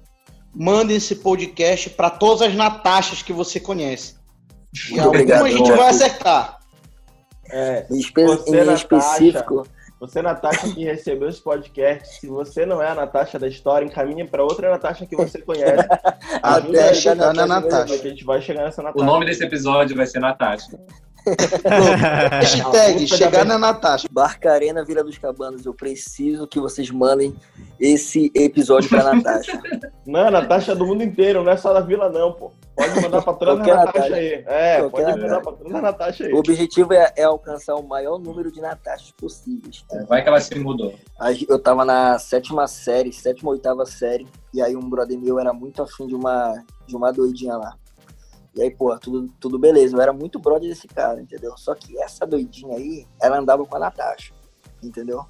[0.55, 4.17] mandem esse podcast para todas as Natachas que você conhece.
[4.75, 5.45] E Muito alguma obrigado.
[5.45, 6.59] a gente vai acertar.
[7.51, 8.75] É, Em, espe- Você, em Natasha.
[8.83, 9.67] específico,
[10.01, 14.27] você, Natasha, que recebeu esse podcast, se você não é a Natasha da história, encaminha
[14.27, 15.87] pra outra Natasha que você conhece.
[16.43, 17.95] Até chegar na Natasha.
[17.95, 19.03] A gente vai chegar nessa Natasha.
[19.03, 20.79] O nome desse episódio vai ser Natasha.
[22.31, 24.09] Hashtag chegar na Natasha.
[24.11, 27.35] Barcarena Vila dos Cabanos, eu preciso que vocês mandem
[27.79, 29.61] esse episódio pra Natasha.
[30.07, 32.51] Não, Natasha é do mundo inteiro, não é só da vila, não, pô.
[32.75, 34.15] Pode mandar pra toda a Natasha Natasha.
[34.15, 34.45] aí.
[34.47, 35.43] É, Qualquer pode mandar Natasha.
[35.43, 36.33] pra toda a Natasha aí.
[36.33, 39.85] O objetivo é, é alcançar o maior número de Natashas possíveis.
[40.09, 40.95] Vai que ela se mudou.
[41.47, 45.83] Eu tava na sétima série, sétima, oitava série, e aí um brother meu era muito
[45.83, 46.55] afim de uma,
[46.87, 47.77] de uma doidinha lá.
[48.55, 49.97] E aí, pô, tudo, tudo beleza.
[49.97, 51.57] Eu era muito brother desse cara, entendeu?
[51.57, 54.35] Só que essa doidinha aí, ela andava com a Natasha,
[54.83, 55.25] entendeu?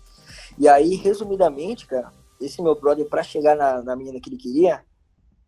[0.58, 4.84] E aí, resumidamente, cara, esse meu brother, pra chegar na, na menina que ele queria,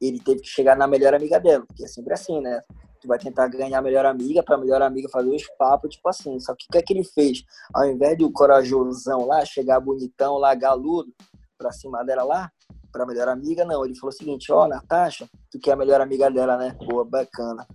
[0.01, 2.61] ele teve que chegar na melhor amiga dela, porque é sempre assim, né?
[3.01, 6.39] Tu vai tentar ganhar a melhor amiga, pra melhor amiga fazer os papos, tipo assim.
[6.39, 7.43] Só que o que é que ele fez?
[7.73, 11.11] Ao invés de o corajosão lá, chegar bonitão lá, galudo,
[11.57, 12.53] pra cima dela lá,
[12.93, 13.85] pra melhor amiga, não.
[13.85, 16.77] Ele falou o seguinte, ó, Natasha, tu que é a melhor amiga dela, né?
[16.87, 17.67] Boa, bacana.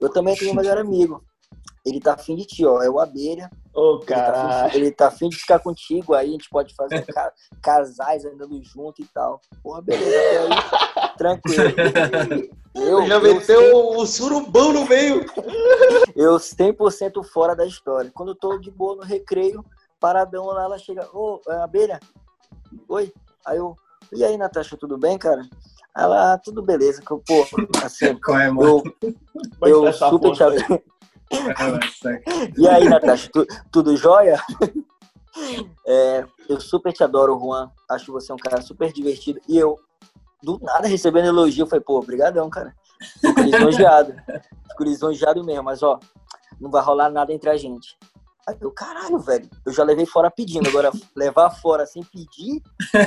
[0.00, 1.22] Eu também tenho um melhor amigo.
[1.84, 2.82] Ele tá afim de ti, ó.
[2.82, 3.50] É o Abelha.
[3.74, 4.30] Ô, Ele tá,
[4.64, 7.32] afim, ele tá afim de ficar contigo, aí a gente pode fazer ca-
[7.62, 9.40] casais andando junto e tal.
[9.62, 11.74] Porra, beleza, aí, tranquilo.
[12.74, 15.24] Eu, já eu, meteu o surubão no meio.
[16.14, 18.10] eu 100% fora da história.
[18.14, 19.64] Quando eu tô de boa no recreio,
[19.98, 21.98] paradão lá, ela chega, ô, é abelha?
[22.88, 23.12] Oi?
[23.46, 23.74] Aí eu,
[24.12, 25.42] e aí, Natasha, tudo bem, cara?
[25.96, 27.46] Ela, "Ah, tudo beleza, que eu, pô,
[27.82, 28.82] assim, Qual é, mano?
[29.62, 30.56] eu, eu super te aí.
[30.58, 30.82] ag-
[32.58, 34.40] E aí, Natasha, tu- tudo jóia?
[35.86, 37.70] É, eu super te adoro, Juan.
[37.90, 39.40] Acho você um cara super divertido.
[39.48, 39.78] E eu,
[40.42, 42.74] do nada, recebendo elogio, eu falei, pô, brigadão, cara.
[43.20, 44.14] Fico lisonjeado.
[44.68, 45.98] Fico lisonjeado mesmo, mas ó,
[46.60, 47.96] não vai rolar nada entre a gente.
[48.46, 52.60] Aí eu, caralho, velho, eu já levei fora pedindo, agora levar fora sem pedir,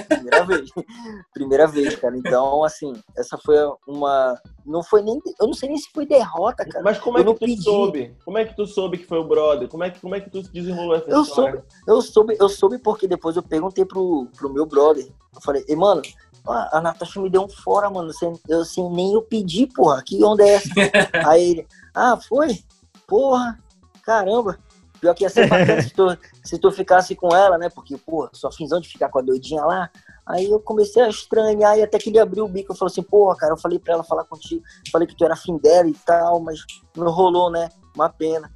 [0.07, 0.69] primeira vez.
[1.33, 2.17] Primeira vez, cara.
[2.17, 4.39] Então, assim, essa foi uma.
[4.65, 5.19] Não foi nem.
[5.39, 6.83] Eu não sei nem se foi derrota, cara.
[6.83, 7.63] Mas como é Eu que tu pedi.
[7.63, 8.15] soube?
[8.23, 9.67] Como é que tu soube que foi o brother?
[9.67, 11.65] Como é que, como é que tu desenrolou essa Eu história?
[11.85, 15.05] Eu soube, eu soube porque depois eu perguntei pro, pro meu brother.
[15.33, 16.01] Eu falei, e mano,
[16.47, 18.13] a Natasha me deu um fora, mano.
[18.13, 20.01] Sem, eu, assim, nem eu pedi, porra.
[20.03, 20.69] Que onda é essa?
[21.29, 22.63] Aí ele, ah, foi?
[23.07, 23.59] Porra,
[24.03, 24.57] caramba.
[25.05, 27.69] Pior que ia ser bacana se tu, se tu ficasse com ela, né?
[27.69, 29.87] Porque, porra, sua finzão de ficar com a doidinha lá.
[30.25, 32.71] Aí eu comecei a estranhar e até que ele abriu o bico.
[32.73, 34.63] Eu falei assim, porra, cara, eu falei pra ela falar contigo.
[34.91, 36.59] Falei que tu era afim dela e tal, mas
[36.97, 37.69] não rolou, né?
[37.95, 38.51] Uma pena.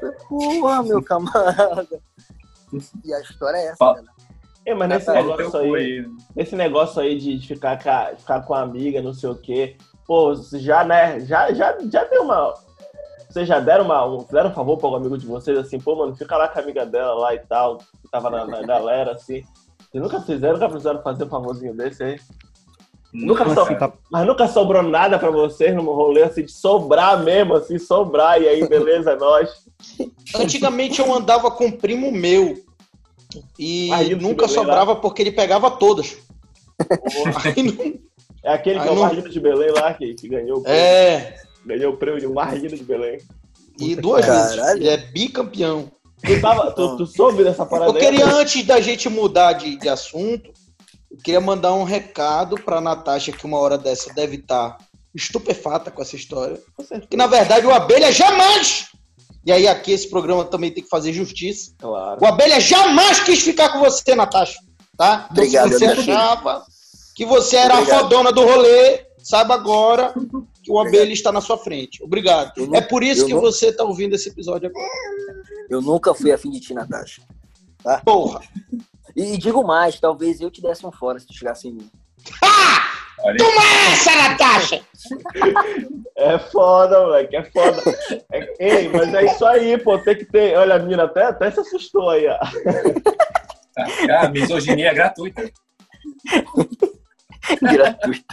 [0.00, 2.00] Eu falei, porra, meu camarada.
[3.04, 3.96] E a história é essa, Fala.
[3.96, 4.06] cara.
[4.64, 6.06] É, mas nesse Tá, negócio teu aí, aí.
[6.36, 9.76] esse negócio aí de ficar, ca- ficar com a amiga, não sei o quê,
[10.06, 12.54] pô, já, né, já, já, já deu uma.
[13.30, 15.94] Vocês já deram uma, um, fizeram um favor para um amigo de vocês, assim, pô,
[15.94, 19.12] mano, fica lá com a amiga dela lá e tal, que tava na, na galera,
[19.12, 19.42] assim.
[19.90, 22.20] Vocês nunca fizeram, nunca precisaram fazer um favorzinho desse aí?
[23.12, 27.54] Nunca so- tá- Mas nunca sobrou nada pra vocês no rolê, assim, de sobrar mesmo,
[27.54, 29.50] assim, sobrar, e aí, beleza, é nóis.
[30.36, 32.54] Antigamente eu andava com um primo meu.
[33.58, 36.18] E Marido de nunca sobrava porque ele pegava todas.
[37.44, 37.94] Aí não-
[38.42, 40.58] É aquele que Aí é o não- mais lindo de Belém lá, que, que ganhou,
[40.58, 42.26] o prêmio- É, ganhou o prêmio de
[42.60, 43.18] lindo de Belém.
[43.78, 44.56] e duas vezes.
[44.74, 45.90] Ele é bicampeão.
[46.24, 48.40] Tu, tava, tu, tu soube dessa parada Eu queria, aí?
[48.42, 50.52] antes da gente mudar de, de assunto,
[51.10, 54.76] eu queria mandar um recado pra Natasha, que uma hora dessa deve estar
[55.14, 56.60] estupefata com essa história.
[56.76, 57.00] Com.
[57.00, 58.88] Que na verdade o Abelha jamais.
[59.44, 61.72] E aí aqui esse programa também tem que fazer justiça.
[61.78, 62.20] Claro.
[62.22, 64.58] O Abelha jamais quis ficar com você, Natasha.
[64.96, 65.28] Tá?
[65.30, 66.64] Então, Obrigado, se você achava
[67.16, 67.96] que você era Obrigado.
[67.96, 70.14] a fodona do rolê, saiba agora
[70.70, 72.02] o Abelha está na sua frente.
[72.02, 72.52] Obrigado.
[72.66, 74.86] Não- É por isso que não- você tá ouvindo esse episódio agora.
[75.68, 77.22] Eu nunca fui afim de ti, Natasha.
[78.04, 78.40] Porra.
[79.16, 81.90] E, e digo mais, talvez eu te desse um fora se tu chegasse em mim.
[83.22, 83.92] Olha aí.
[83.92, 84.82] Essa, Natasha!
[86.22, 87.82] É foda, moleque, é foda.
[88.30, 90.54] É- ei, mas é isso aí, pô, tem que ter.
[90.58, 92.38] Olha, a menina até, até se assustou aí, ó.
[94.10, 95.50] Ah, misoginia gratuita.
[97.62, 98.24] Gratuito.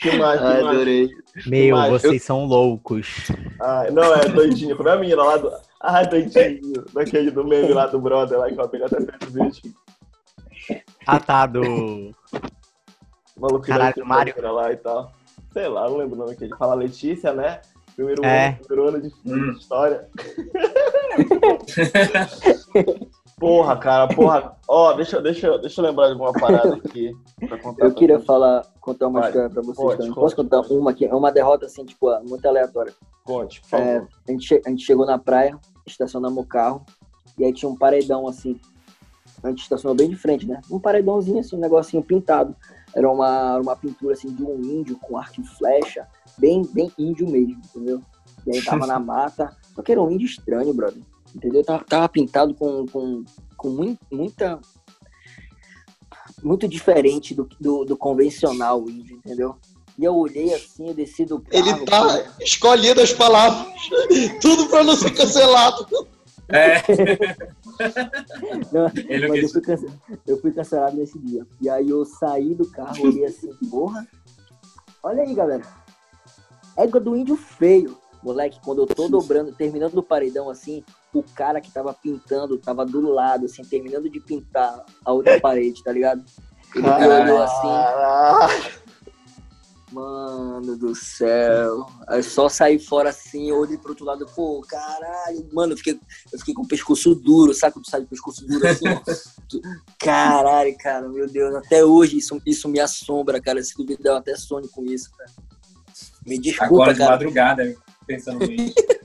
[0.00, 0.76] Que mais, que Ai, mais?
[0.76, 1.10] adorei.
[1.46, 3.28] Meu, Mas vocês são loucos.
[3.60, 4.76] Ah, não, é doidinho.
[4.76, 5.50] Como é a menina lá do.
[5.80, 6.84] Ah, doidinho.
[6.94, 9.74] Daquele do meme lá do brother lá que o Abelha até fez o vídeo.
[11.06, 12.14] Ah, tá, do.
[13.36, 14.34] Maluco Caralho, Mário.
[14.52, 15.12] lá e tal.
[15.52, 17.60] Sei lá, não lembro o nome que ele fala Letícia, né?
[17.96, 18.48] Primeiro É.
[18.48, 19.52] ano, primeiro ano de, Hum.
[19.52, 20.08] de história.
[23.38, 24.56] porra, cara, porra.
[24.68, 27.12] Ó, deixa, deixa, deixa eu lembrar de uma parada aqui.
[27.46, 28.26] Pra contar Eu queria vocês.
[28.26, 29.28] falar, contar uma Vai.
[29.30, 29.76] história pra vocês.
[29.76, 30.08] Pode, também.
[30.12, 30.72] conte, Posso contar conte.
[30.74, 31.04] uma aqui?
[31.06, 32.92] É uma derrota, assim, tipo, muito aleatória.
[33.24, 33.86] Conte, por favor.
[33.86, 36.84] É, a, gente, a gente chegou na praia, estacionamos o carro,
[37.38, 38.58] e aí tinha um paredão assim.
[39.42, 40.60] A gente estacionou bem de frente, né?
[40.70, 42.56] Um paredãozinho assim, um negocinho pintado.
[42.94, 47.28] Era uma, uma pintura assim de um índio com arco e flecha, bem, bem índio
[47.30, 48.00] mesmo, entendeu?
[48.46, 49.54] E aí tava na mata.
[49.74, 51.00] Só que era um índio estranho, brother.
[51.38, 51.62] Entendeu?
[51.64, 53.24] Tava, tava pintado com, com,
[53.56, 54.60] com mui- muita.
[56.42, 59.56] Muito diferente do, do, do convencional índio, entendeu?
[59.96, 61.68] E eu olhei assim, eu desci do carro.
[61.68, 63.66] Ele tá escolhendo as palavras.
[64.42, 65.86] Tudo pra não ser cancelado.
[66.48, 66.80] É,
[68.72, 68.90] Não,
[69.28, 69.86] Mas eu fui, cance-
[70.26, 71.46] eu fui cancelado nesse dia.
[71.60, 74.06] E aí eu saí do carro, olhei assim, porra.
[75.02, 75.62] Olha aí, galera.
[76.76, 77.96] Égua do índio feio.
[78.22, 82.84] Moleque, quando eu tô dobrando, terminando o paredão assim, o cara que tava pintando tava
[82.84, 86.24] do lado, assim, terminando de pintar a outra parede, tá ligado?
[86.74, 88.78] Ele me olhou assim,
[89.92, 91.86] mano do céu.
[92.06, 95.98] Aí só saí fora assim, olhei pro outro lado, pô, caralho, mano, eu fiquei,
[96.32, 98.84] eu fiquei com o pescoço duro, sabe quando sai de pescoço duro assim?
[99.98, 103.62] caralho, cara, meu Deus, até hoje isso, isso me assombra, cara.
[103.62, 105.30] Se duvidar, eu até sonho com isso, cara.
[106.26, 107.10] Me desculpa, Agora de cara.
[107.12, 108.74] madrugada, pensando nisso.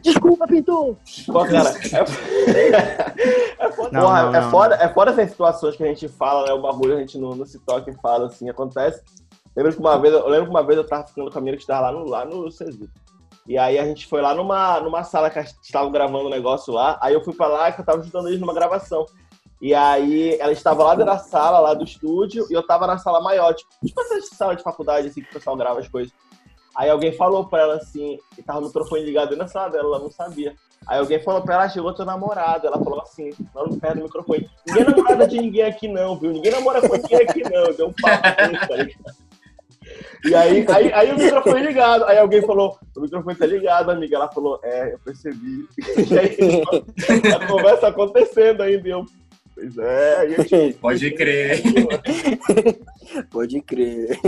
[0.00, 0.96] Desculpa, pintor!
[1.26, 4.50] Pô, cara, é, é, foda, Não, porra, não, é não.
[4.50, 6.52] foda, é foda essas situações que a gente fala, né?
[6.52, 9.02] O bagulho a gente não, não se toca e fala, assim, acontece.
[9.56, 11.56] Lembro que uma vez, eu lembro que uma vez eu tava ficando com a menina
[11.56, 12.88] que estava lá no, lá no Cesu.
[13.46, 16.98] E aí a gente foi lá numa, numa sala que estavam gravando um negócio lá.
[17.02, 19.04] Aí eu fui pra lá e eu tava ajudando eles numa gravação.
[19.60, 22.98] E aí ela estava lá dentro da sala, lá do estúdio, e eu tava na
[22.98, 26.12] sala maior, tipo, tipo essa sala de faculdade, assim, que o pessoal grava as coisas.
[26.74, 29.98] Aí alguém falou pra ela assim, e tava no microfone ligado da sala dela, ela
[29.98, 30.54] não sabia.
[30.86, 32.66] Aí alguém falou pra ela, "Ah, chegou teu namorado.
[32.66, 34.50] Ela falou assim, lá no perto do microfone.
[34.66, 36.32] Ninguém é namorada de ninguém aqui não, viu?
[36.32, 37.72] Ninguém namora com ninguém aqui não.
[37.72, 39.16] Deu um papo desse, tá ligado?
[40.24, 42.04] E aí, aí, aí o microfone ligado.
[42.04, 44.16] Aí alguém falou, o microfone tá ligado, amiga.
[44.16, 45.66] Ela falou, é, eu percebi.
[45.78, 48.88] E aí, a conversa acontecendo ainda.
[48.88, 49.04] Eu,
[49.54, 50.78] pois é, a gente...
[50.78, 51.62] Pode crer.
[53.30, 54.18] Pode crer.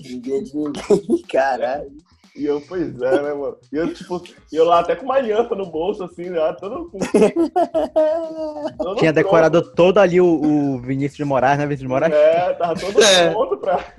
[0.00, 1.92] Ninguém de ninguém, caralho.
[2.36, 3.56] E eu, pois é, né, mano?
[3.72, 4.20] E eu, tipo,
[4.52, 6.98] eu lá até com uma aliança no bolso, assim, lá, todo com.
[8.76, 9.12] todo Tinha pronto.
[9.12, 11.64] decorado todo ali o, o Vinícius de Moraes, né?
[11.64, 12.12] Vinícius de Moraes?
[12.12, 13.30] É, tava todo É.
[13.30, 13.94] pronto pra.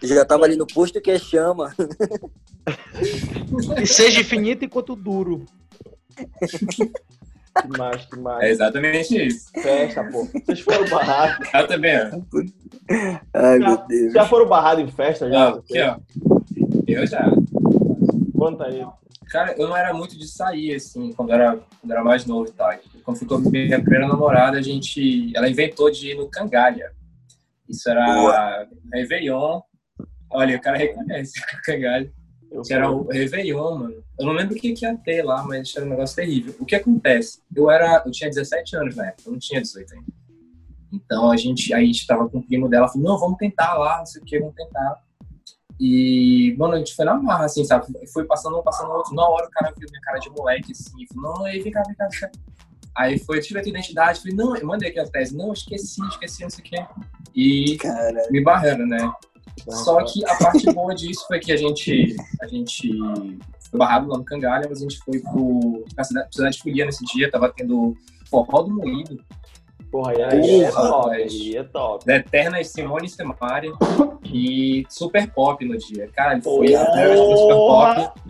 [0.00, 1.74] Já tava ali no posto que é chama.
[3.82, 5.44] E seja infinito enquanto duro.
[7.60, 8.42] Que mais, que mais.
[8.42, 9.50] É exatamente isso.
[9.52, 10.24] Festa, pô.
[10.24, 11.48] Vocês foram barrados.
[11.52, 12.20] Eu também, ó.
[13.34, 14.12] Ai, meu Deus.
[14.12, 15.30] Já foram barrados em festa?
[15.30, 15.54] Já?
[15.54, 15.98] Ó, aqui, ó.
[16.86, 17.30] Eu já.
[18.38, 18.84] Conta aí.
[19.30, 22.52] Cara, eu não era muito de sair, assim, quando era, quando era mais novo e
[22.52, 22.70] tal.
[23.02, 25.32] Quando ficou minha primeira namorada, a gente.
[25.34, 26.92] Ela inventou de ir no Cangalha.
[27.68, 29.60] Isso era Réveillon.
[30.30, 32.12] Olha, o cara reconhece o Cangalha.
[32.52, 34.04] Eu Que era o Réveillon, mano.
[34.18, 36.54] Eu não lembro o que, que ia ter lá, mas era um negócio terrível.
[36.60, 37.40] O que acontece?
[37.54, 38.02] Eu era.
[38.04, 40.06] Eu tinha 17 anos na época, eu não tinha 18 ainda.
[40.92, 43.74] Então a gente, aí a gente tava com o primo dela, falou, não, vamos tentar
[43.74, 45.02] lá, não sei o que, vamos tentar.
[45.80, 47.86] E, mano, a gente foi na marra, assim, sabe?
[48.12, 49.14] Foi passando um, passando outro.
[49.14, 51.82] Na hora o cara viu minha cara de moleque, assim, falou, não, aí, vem cá,
[51.86, 52.30] vem cá, vem cá.
[52.94, 54.20] Aí foi, ver a tua identidade.
[54.20, 55.36] Falei, não, eu mandei aqui a tese.
[55.36, 56.86] Não, esqueci, esqueci, não sei o quê.
[57.34, 59.10] E Cara, me barrando, né?
[59.68, 62.90] Só que a parte boa disso foi que a gente, a gente
[63.70, 66.62] foi barrado lá no Cangalha, mas a gente foi pro, pra cidade, pra cidade de
[66.62, 67.94] Folia nesse dia, tava tendo
[68.30, 69.22] forró do moído,
[69.90, 71.10] Porra, aí, aí é top.
[71.14, 72.06] Aí é top.
[72.06, 73.70] da Eterna Simone Semari
[74.24, 76.08] e Super Pop no dia.
[76.14, 76.56] Cara, Porra.
[76.56, 78.20] foi a primeira vez Super Pop.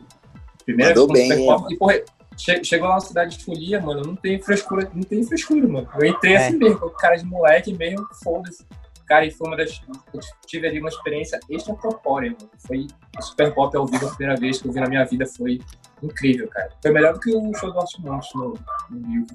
[0.65, 1.73] Primeira vez bem, Super Pop.
[1.73, 1.95] E, porra,
[2.37, 5.89] che- chegou lá na cidade de Folia, mano, não tem frescura, não tem frescura, mano.
[5.95, 6.47] Eu entrei É.
[6.49, 8.65] assim mesmo, com cara de moleque mesmo, foda-se.
[9.13, 9.79] Cara, e foi uma das.
[10.15, 12.51] Eu tive ali uma experiência extracorpórea, mano.
[12.67, 12.87] Foi
[13.19, 15.61] o Super Pop ao vivo a primeira vez que eu vi na minha vida, foi
[16.03, 16.71] incrível, cara.
[16.81, 18.55] Foi melhor do que o show do Artimonte no,
[18.89, 19.27] no Rio.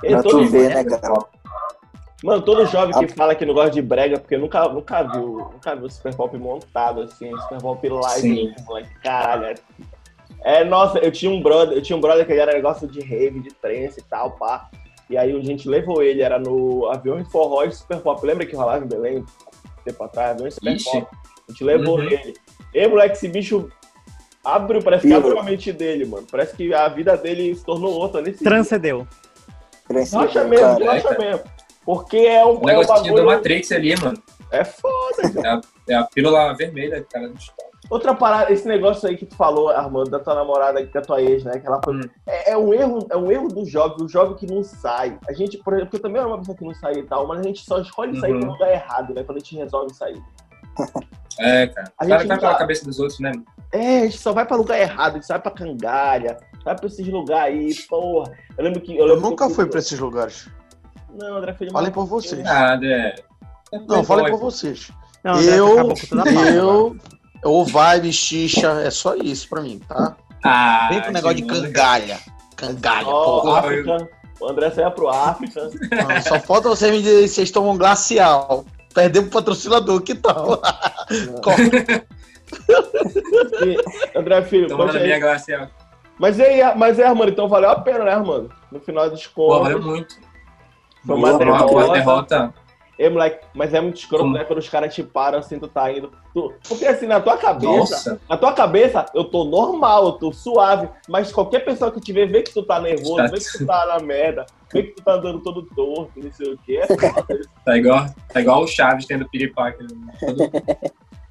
[0.00, 1.14] Pra todo- tu ver, né, cara?
[2.24, 5.76] Mano, todo jovem que fala que não gosta de brega, porque nunca, nunca viu, nunca
[5.76, 8.54] viu Super Pop montado, assim, Super Pop live, Sim.
[8.66, 9.44] moleque, caralho.
[9.44, 9.54] é-
[10.42, 13.00] É, nossa, eu tinha um brother, eu tinha um brother que ele era negócio de
[13.02, 14.68] rave, de trance e tal, pá.
[15.10, 18.24] E aí a gente levou ele, era no avião em forró de Super Pop.
[18.26, 19.24] Lembra que rolava em Belém,
[19.84, 20.90] tempo atrás, avião em Super Ixi.
[20.90, 21.06] Pop?
[21.48, 22.04] A gente levou Uhum.
[22.04, 22.34] ele.
[22.74, 23.70] E moleque, esse bicho
[24.44, 26.26] abriu, parece que abriu a mente dele, mano.
[26.30, 28.44] Parece que a vida dele se tornou outra nesse.
[28.44, 29.06] Transcendeu.
[29.86, 30.92] Cresceu, Racha mesmo, cara.
[30.92, 31.44] racha mesmo.
[31.84, 33.24] Porque é um, O é um negocinho do.
[33.24, 34.22] Matrix ali, mano.
[34.50, 35.62] É foda.
[35.88, 37.67] É a pílula vermelha, cara, do estado.
[37.90, 41.42] Outra parada, esse negócio aí que tu falou, Armando, da tua namorada, da tua ex,
[41.44, 41.58] né?
[41.58, 41.94] Que ela foi...
[41.96, 42.00] Hum.
[42.26, 45.18] é, é um erro, é um erro do jovem, o jovem que não sai.
[45.28, 47.40] A gente, por exemplo, eu também era uma pessoa que não saía e tal, mas
[47.40, 48.40] a gente só escolhe sair Uhum.
[48.40, 49.22] no lugar errado, né?
[49.22, 50.20] Quando a gente resolve sair.
[51.40, 51.92] É, cara.
[51.98, 53.32] A O cara gente tá não pela tá- cabeça dos outros, né?
[53.72, 56.74] É, a gente só vai pra lugar errado, a gente só vai pra cangalha, vai
[56.76, 58.32] pra esses lugares aí, porra.
[58.56, 58.92] Eu lembro que.
[58.92, 60.48] Eu, Eu lembro que nunca eu fui pra esses lugares.
[61.14, 62.42] Não, André foi Falem por vocês.
[62.42, 63.14] Nada, é.
[63.72, 64.90] Não, falem playboy, por vocês.
[65.24, 65.92] Não, André Eu-.
[66.54, 66.96] Eu,
[67.44, 70.16] ou vibe, xixa, é só isso pra mim, tá?
[70.44, 72.18] Ah, Vem com o negócio de cangalha.
[72.56, 73.60] Cangalha, Ó, porra.
[73.60, 74.08] África.
[74.40, 75.60] O André saia pro África.
[75.90, 78.64] Não, só falta você me dizer se vocês tomam glacial.
[78.94, 80.60] Perdemos o patrocinador, que tal?
[83.62, 85.68] E, André Filho, Tomando a minha glacial.
[86.18, 88.50] Mas e aí, mas é, Armando, então valeu a pena, né, Armando?
[88.72, 89.62] No final dos Pô, contos.
[89.64, 90.16] valeu muito.
[91.06, 91.64] Foi uma derrota.
[91.72, 92.54] uma derrota.
[92.98, 94.34] Ei, moleque, mas é muito escroto, Como?
[94.36, 94.42] né?
[94.44, 96.10] Quando os caras te param assim, tu tá indo.
[96.34, 96.52] Tu...
[96.68, 98.20] Porque assim, na tua cabeça, Nossa.
[98.28, 100.88] na tua cabeça, eu tô normal, eu tô suave.
[101.08, 103.26] Mas qualquer pessoa que te vê, vê que tu tá nervoso, Tá.
[103.28, 106.52] vê que tu tá na merda, vê que tu tá andando todo torto, não sei
[106.54, 106.80] o quê.
[106.82, 106.86] É.
[107.64, 109.86] Tá igual, tá igual o Chaves tendo piripaque.
[110.18, 110.50] Todo-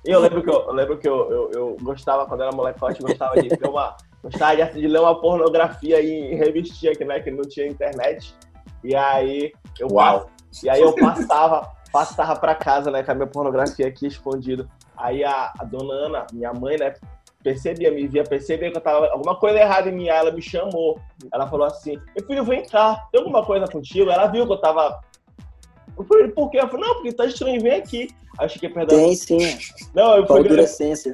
[0.05, 3.01] E eu lembro que eu, eu lembro que eu, eu, eu gostava, quando era molecote,
[3.01, 3.97] gostava de ver uma.
[4.23, 8.33] Gostava de, de ler uma pornografia em, em revistinha, que, né, que não tinha internet.
[8.83, 10.29] E aí eu Uau.
[10.63, 14.67] E aí eu passava, passava pra casa, né, com a minha pornografia aqui escondida.
[14.95, 16.93] Aí a, a dona Ana, minha mãe, né,
[17.43, 20.41] percebia, me via, percebia que eu tava alguma coisa errada em mim, aí ela me
[20.41, 20.99] chamou.
[21.31, 24.09] Ela falou assim: Meu filho, vem cá, tem alguma coisa contigo?
[24.09, 24.99] Ela viu que eu tava.
[25.97, 26.59] Eu falei, por quê?
[26.59, 28.09] Eu falei, não, porque tá estranho, vem aqui.
[28.37, 28.95] Aí eu perto da.
[28.95, 29.57] Tem sim,
[29.95, 30.35] Não, eu fui.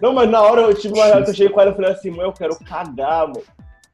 [0.01, 2.11] Não, mas na hora eu tive uma reação, eu cheguei com ela e falei assim,
[2.11, 3.41] mãe, eu quero cagar, mano.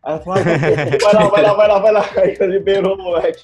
[0.04, 2.10] Aí ela falou, ah, vai lá, vai lá, vai lá, vai lá.
[2.18, 3.44] Aí liberou o moleque.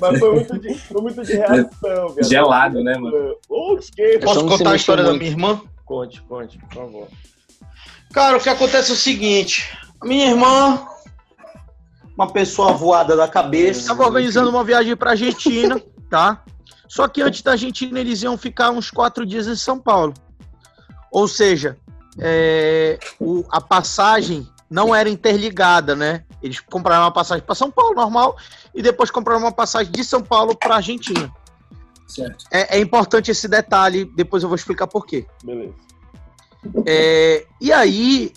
[0.00, 2.28] Mas foi muito de, foi muito de reação, viado.
[2.28, 3.36] Gelado, né, mano?
[3.94, 4.20] Quê?
[4.22, 5.60] Posso contar a história da minha irmã?
[5.84, 7.08] Conte, conte, por favor.
[8.12, 10.86] Cara, o que acontece é o seguinte: a minha irmã,
[12.16, 16.42] uma pessoa voada da cabeça, estava organizando uma viagem para Argentina, tá?
[16.88, 20.14] Só que antes da Argentina eles iam ficar uns quatro dias em São Paulo.
[21.10, 21.76] Ou seja,
[22.18, 26.24] é, o- a passagem não era interligada, né?
[26.42, 28.36] Eles compraram uma passagem para São Paulo, normal,
[28.74, 31.32] e depois compraram uma passagem de São Paulo para Argentina.
[32.06, 32.44] Certo.
[32.50, 35.26] É, é importante esse detalhe, depois eu vou explicar por quê.
[35.42, 35.74] Beleza.
[36.86, 38.32] É, e aí,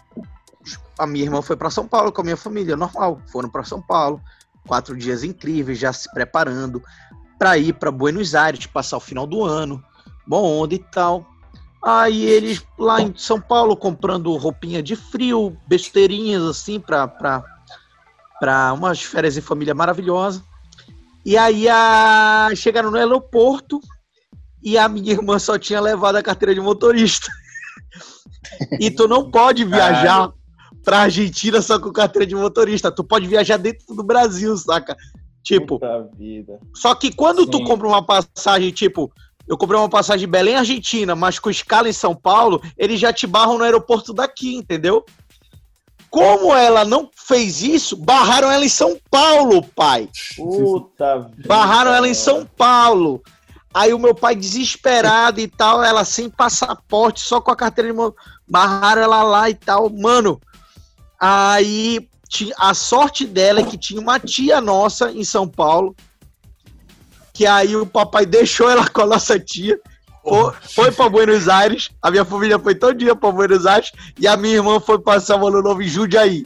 [0.97, 3.21] a minha irmã foi para São Paulo com a minha família, normal.
[3.31, 4.21] Foram para São Paulo,
[4.67, 6.81] quatro dias incríveis, já se preparando
[7.37, 9.83] para ir para Buenos Aires, passar o final do ano,
[10.27, 11.25] bom onda e tal.
[11.81, 17.07] Aí eles lá em São Paulo comprando roupinha de frio, besteirinhas assim para
[18.39, 20.41] para umas férias em família maravilhosa.
[21.25, 23.81] E aí a, chegaram no aeroporto
[24.63, 27.27] e a minha irmã só tinha levado a carteira de motorista.
[28.79, 30.31] E tu não pode viajar
[30.83, 32.91] pra Argentina só com carteira de motorista.
[32.91, 34.95] Tu pode viajar dentro do Brasil, saca?
[35.43, 35.79] Tipo,
[36.73, 37.63] só que quando tu Sim.
[37.63, 39.11] compra uma passagem, tipo,
[39.49, 43.11] eu comprei uma passagem de Belém, Argentina, mas com escala em São Paulo, eles já
[43.11, 45.03] te barram no aeroporto daqui, entendeu?
[46.07, 50.07] Como ela não fez isso, barraram ela em São Paulo, pai.
[50.35, 51.47] Puta vida.
[51.47, 53.23] Barraram ela em São Paulo.
[53.73, 57.97] Aí o meu pai desesperado e tal, ela sem passaporte, só com a carteira de
[57.97, 58.13] mão.
[58.47, 59.89] Barraram ela lá e tal.
[59.89, 60.39] Mano,
[61.19, 62.07] aí
[62.57, 65.95] a sorte dela é que tinha uma tia nossa em São Paulo,
[67.39, 69.79] que aí o papai deixou ela com a nossa tia,
[70.21, 74.27] foi, foi para Buenos Aires, a minha família foi todo dia para Buenos Aires, e
[74.27, 76.45] a minha irmã foi passar o ano novo em Jundiaí.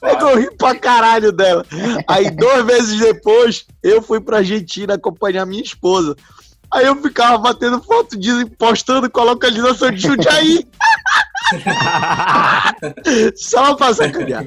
[0.00, 1.66] Aí eu ri pra caralho dela.
[2.06, 6.14] Aí, dois meses depois, eu fui pra Argentina acompanhar minha esposa.
[6.70, 10.64] Aí eu ficava batendo foto de postando com a localização de Jundiaí.
[13.34, 14.46] Só pra sacanear.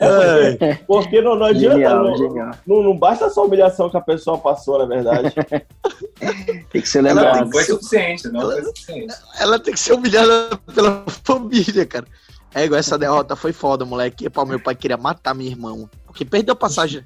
[0.00, 1.74] Ai, Porque não, não adianta.
[1.76, 2.50] Genial, não, genial.
[2.66, 5.32] não, não basta essa humilhação que a pessoa passou, na verdade.
[6.70, 7.32] Tem que ser Ela lembrado.
[7.34, 9.14] tem Não foi suficiente, não foi suficiente.
[9.40, 12.06] ela tem que ser humilhada pela família, cara.
[12.54, 14.28] É igual essa derrota foi foda, moleque.
[14.30, 15.74] Pô, meu pai queria matar minha irmã.
[16.06, 17.04] Porque perdeu a passagem.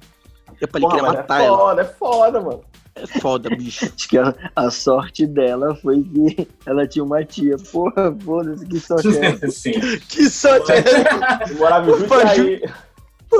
[0.59, 1.57] Meu pai ele Porra, queria mas matar é ela.
[1.57, 2.61] foda, é foda, mano.
[2.95, 3.85] É foda, bicho.
[3.85, 7.55] Acho que a, a sorte dela foi que ela tinha uma tia.
[7.71, 9.47] Porra, foda-se, que sorte é essa?
[9.51, 9.71] Sim.
[10.07, 10.83] Que sorte é
[11.51, 12.61] Eu morava em Jundiaí.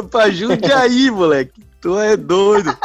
[0.09, 1.63] Pra Jundiaí, moleque.
[1.79, 2.75] Tu é doido.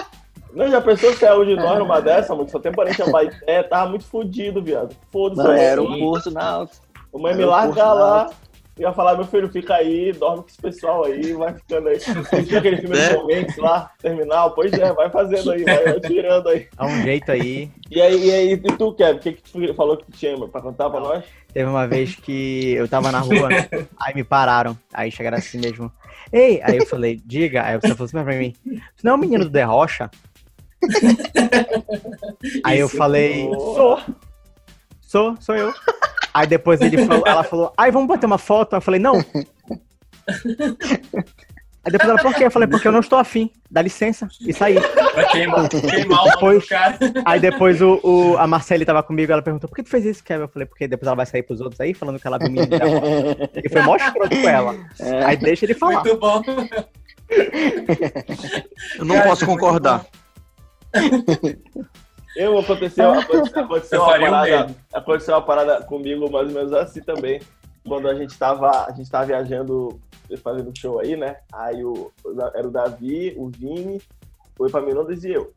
[0.53, 2.49] Não, já pensou se saiu de nós numa dessa, mano?
[2.51, 4.95] Só tem parente em Baité, tava muito fudido, viado.
[5.11, 5.49] Foda-se.
[5.49, 6.73] Era ia- um curso na alta.
[7.15, 8.31] A mãe me larga lá.
[8.79, 11.99] Ia falar, meu filho, fica aí, dorme com esse pessoal aí, vai ficando aí.
[12.45, 13.09] Tinha aquele filme Né?
[13.09, 14.53] do Tom lá, terminal?
[14.55, 16.69] Pois é, vai fazendo aí, vai, vai tirando aí.
[16.77, 17.71] Dá um jeito aí.
[17.91, 20.37] E aí, e, aí, e tu, Kevin, o que, que tu falou que tu tinha
[20.49, 21.25] pra contar pra nós?
[21.53, 23.49] Teve uma vez que eu tava na rua,
[24.01, 25.91] aí me pararam, aí chegaram assim mesmo.
[26.33, 29.19] Ei, aí eu falei, diga, aí você falou assim pra mim, "Você não é o
[29.19, 30.11] menino do The Rocha?
[32.65, 34.01] Aí eu falei, sou,
[35.01, 35.73] sou, sou eu.
[36.35, 38.77] Aí depois ele falou, ela falou, ai, vamos bater uma foto?
[38.77, 39.17] Eu falei, não.
[41.85, 42.45] Aí depois ela, por quê?
[42.45, 43.51] Eu falei, porque eu não estou afim.
[43.71, 44.29] Dá licença.
[44.41, 44.75] E saí.
[45.15, 46.67] Pra queimar, queimar Depois-.
[47.25, 50.23] Aí depois o, o- a Marcele tava comigo, ela perguntou, por que tu fez isso,
[50.23, 50.43] Kevin?
[50.43, 52.51] Eu falei, porque depois ela vai sair pros outros aí, falando que ela viu o
[52.51, 53.01] menino dela.
[53.65, 54.77] E foi mó escroto com ela.
[55.25, 56.05] Aí deixa ele falar.
[56.05, 56.43] Muito bom.
[58.99, 60.07] Eu não Cara, posso é concordar.
[62.39, 67.03] Eu aconteceu, aconteceu, aconteceu Eu uma parada, aconteceu uma parada comigo mais ou menos assim
[67.03, 67.41] também.
[67.87, 70.01] Quando a gente tava, a gente tava viajando,
[70.41, 71.39] fazendo show aí, né?
[71.53, 72.13] Aí o,
[72.55, 74.01] era o Davi, o Vini,
[74.57, 75.53] o Epaminondas e eu.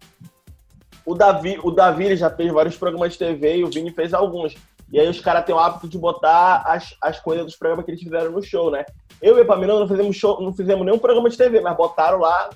[1.06, 4.12] O Davi, o Davi ele já fez vários programas de TV e o Vini fez
[4.12, 4.56] alguns.
[4.92, 7.92] E aí os caras têm o hábito de botar as, as coisas dos programas que
[7.92, 8.86] eles fizeram no show, né?
[9.22, 12.18] Eu e o Epaminondas não fizemos show, não fizemos nenhum programa de TV, mas botaram
[12.18, 12.50] lá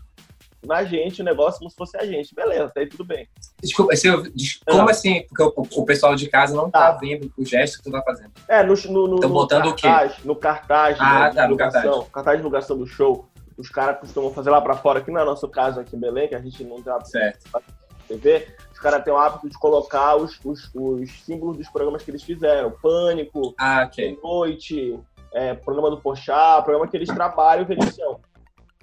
[0.66, 2.34] na gente o negócio como se fosse a gente.
[2.34, 3.28] Beleza, até aí tudo bem.
[3.61, 4.91] Desculpa, se eu- des- como Ah.
[4.91, 5.24] assim?
[5.30, 6.97] Porque o, o pessoal de casa não tá Tá.
[6.99, 8.32] vendo o gesto que tu tá fazendo.
[8.47, 9.88] É, no, no, no, Tão no botando o quê?
[9.88, 11.84] cartaz, no cartaz, Ah, né, tá, no cartaz.
[12.11, 15.26] cartaz de divulgação do show, os caras costumam fazer lá pra fora, que não é
[15.26, 17.39] nosso caso aqui em Belém, que a gente não tem hábito Certo.
[17.43, 22.03] de TV, os caras têm o hábito de colocar os, os, os símbolos dos programas
[22.03, 24.20] que eles fizeram, Pânico, Ah, ok.
[24.22, 24.99] Noite,
[25.34, 28.20] é, programa do Pochá, programa que eles trabalham, que eles são.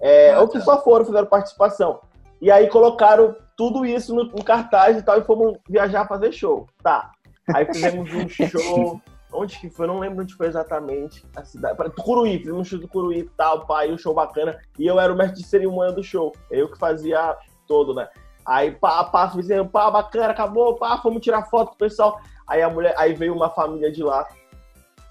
[0.02, 0.64] É, Ah, ou que tá.
[0.64, 2.00] só foram, fizeram participação.
[2.40, 6.66] E aí colocaram tudo isso no, no cartaz e tal, e fomos viajar fazer show.
[6.82, 7.12] Tá.
[7.54, 9.00] Aí fizemos um show.
[9.32, 9.86] Onde que foi?
[9.86, 11.76] Eu não lembro onde foi exatamente a cidade.
[11.76, 14.58] Para Tucuruí, fizemos um show do Tucuruí e tal, pai, um show bacana.
[14.78, 16.32] E eu era o mestre de cerimônia do show.
[16.50, 17.36] Eu que fazia
[17.66, 18.08] todo, né?
[18.44, 22.20] Aí, pá, pá, fizemos, pá, bacana, acabou, pá, fomos tirar foto com o pessoal.
[22.46, 24.26] Aí a mulher, aí veio uma família de lá.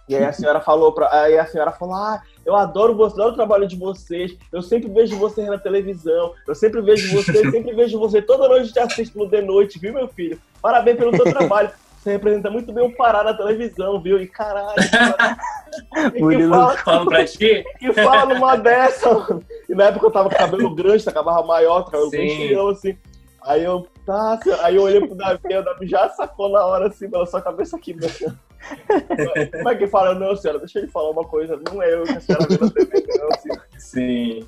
[0.08, 1.10] E aí a senhora falou pra.
[1.12, 4.36] Aí a senhora falou: Ah, eu adoro você, adoro o trabalho de vocês.
[4.52, 6.34] Eu sempre vejo vocês na televisão.
[6.48, 8.22] Eu sempre vejo vocês, sempre vejo você.
[8.22, 10.40] Toda noite te assisto no de noite, viu, meu filho?
[10.62, 11.70] Parabéns pelo seu trabalho.
[12.02, 14.20] Você representa muito bem o Pará na televisão, viu?
[14.20, 15.38] E caralho, cara.
[16.14, 17.64] E Murilo fala, Falando pra ti?
[17.80, 19.42] que fala numa dessa, mano.
[19.70, 22.98] E na época eu tava com cabelo grande, acabava maior, cabelo cheião, assim.
[23.42, 26.88] Aí eu, tá, assim, aí eu olhei pro Davi, o Davi já sacou na hora,
[26.88, 28.08] assim, pela sua cabeça aqui, né?
[29.52, 30.16] Como é que fala?
[30.16, 32.70] Não, senhora, deixa ele falar uma coisa, não é eu que a senhora vê na
[32.70, 33.50] TV, não, assim.
[33.78, 34.48] Sim.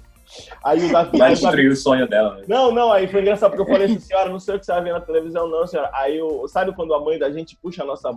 [0.63, 2.35] Aí o Davi, Vai o destruir o sonho dela.
[2.37, 2.43] né?
[2.47, 4.71] não, não, aí foi engraçado porque eu falei assim, senhora, não sei o que você
[4.71, 5.89] vai ver na televisão, não, senhora.
[5.93, 8.13] Aí, eu, sabe quando a mãe da gente puxa a nossa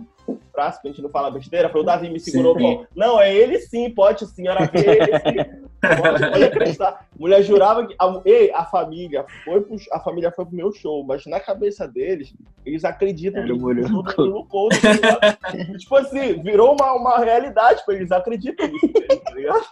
[0.51, 1.69] frase, que a gente não fala besteira?
[1.69, 2.61] Foi o Davi me segurou Sim.
[2.61, 5.67] falou, não, é ele sim, pode, a senhora vê ele sim.
[5.79, 7.07] Pode, pode acreditar.
[7.19, 7.95] Mulher jurava que.
[7.99, 11.87] A, ei, a família foi pro, a família foi pro meu show, mas na cabeça
[11.87, 12.33] deles,
[12.65, 15.37] eles acreditam Era o que é Murilo Couto, tá?
[15.77, 18.91] Tipo assim, virou uma, uma realidade pra eles, acreditam nisso,
[19.23, 19.65] tá ligado?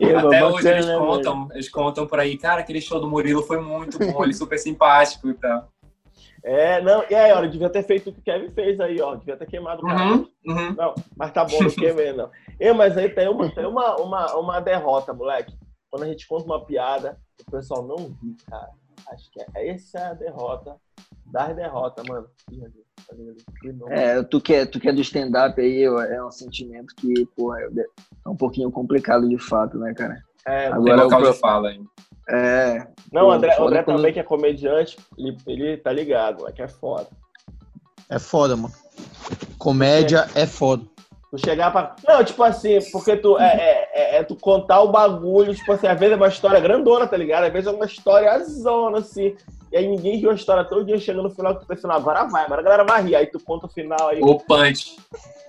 [0.00, 3.60] Eu, Até hoje né, contam, eles contam por aí, cara, aquele show do Murilo foi
[3.60, 5.68] muito bom, ele é super simpático e tal.
[6.44, 9.14] É, não, e aí, olha, devia ter feito o que o Kevin fez aí, ó.
[9.14, 10.02] Devia ter queimado o cara.
[10.02, 10.74] Uhum, uhum.
[10.74, 12.30] Não, mas tá bom, não queimei, não.
[12.58, 15.56] E, mas aí tem, uma, tem uma, uma, uma derrota, moleque.
[15.88, 18.70] Quando a gente conta uma piada, o pessoal não ri, cara.
[19.08, 20.76] Acho que é, essa é a derrota
[21.26, 22.26] das derrotas, mano.
[23.62, 23.94] Nome.
[23.94, 27.58] É, tu que é, tu que é do stand-up aí, é um sentimento que, porra,
[27.60, 30.22] é um pouquinho complicado de fato, né, cara?
[30.46, 31.80] É, Tem Agora, local o pro- de fala aí.
[32.28, 36.48] É, não, o pô, André, André quando- também, que é comediante, ele, ele tá ligado,
[36.48, 37.08] é que é foda.
[38.08, 38.72] É foda, mano.
[39.58, 40.84] Comédia é foda.
[41.30, 41.94] Tu chegar pra.
[42.06, 45.86] Não, tipo assim, porque tu é, é, é- é tu contar o bagulho, tipo assim,
[45.86, 47.44] às vezes é uma história grandona, tá ligado?
[47.44, 49.34] Às vezes é uma história zona, assim.
[49.72, 52.24] E aí ninguém viu a história todo dia, chega no final, tu pensa, "Não, agora
[52.24, 53.16] vai, agora a galera vai rir.
[53.16, 54.96] Aí tu conta o final, aí, O punch.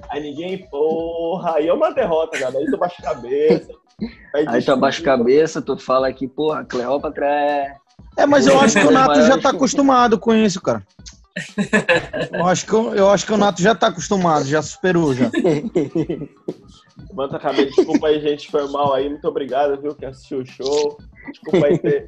[0.10, 2.58] aí ninguém, porra, aí é uma derrota, cara.
[2.58, 3.70] Aí tu baixa a cabeça.
[4.34, 7.76] aí tu abaixa a cabeça, tu fala que, porra, Cleópatra é.
[8.16, 10.82] É, mas eu acho que o Nato Mas- já tá acostumado com isso, cara.
[12.32, 15.32] Eu acho que, eu, eu acho que o Nato já tá acostumado, já superou já.
[17.10, 19.10] Levanta a cabeça, desculpa aí, gente, foi mal aí.
[19.10, 20.98] Muito obrigado, viu, que assistiu o show.
[21.32, 22.08] Desculpa aí ter.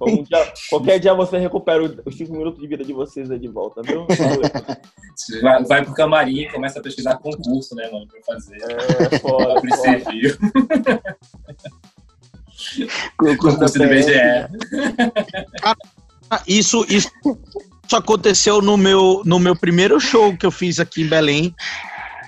[0.00, 3.48] Um dia- qualquer dia você recupera os 5 minutos de vida de vocês aí de
[3.48, 4.06] volta, viu?
[5.42, 8.56] Vai, vai pro camarim e começa a pesquisar concurso, né, mano, pra fazer.
[8.62, 10.38] É, foda, Pra.
[13.16, 13.84] Concurso da do PF.
[13.84, 14.18] IBGE.
[16.30, 17.10] Ah, Isso, isso,
[17.86, 21.54] isso aconteceu no meu, no meu primeiro show que eu fiz aqui em Belém,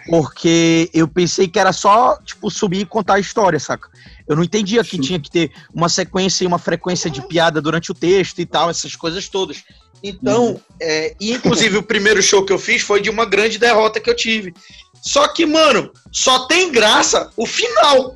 [0.08, 3.88] porque eu pensei que era só, tipo, subir e contar a história, saca?
[4.30, 7.90] Eu não entendia que tinha que ter uma sequência e uma frequência de piada durante
[7.90, 9.64] o texto e tal, essas coisas todas.
[10.04, 13.98] Então, é, e inclusive o primeiro show que eu fiz foi de uma grande derrota
[13.98, 14.54] que eu tive.
[15.02, 18.14] Só que, mano, só tem graça o final.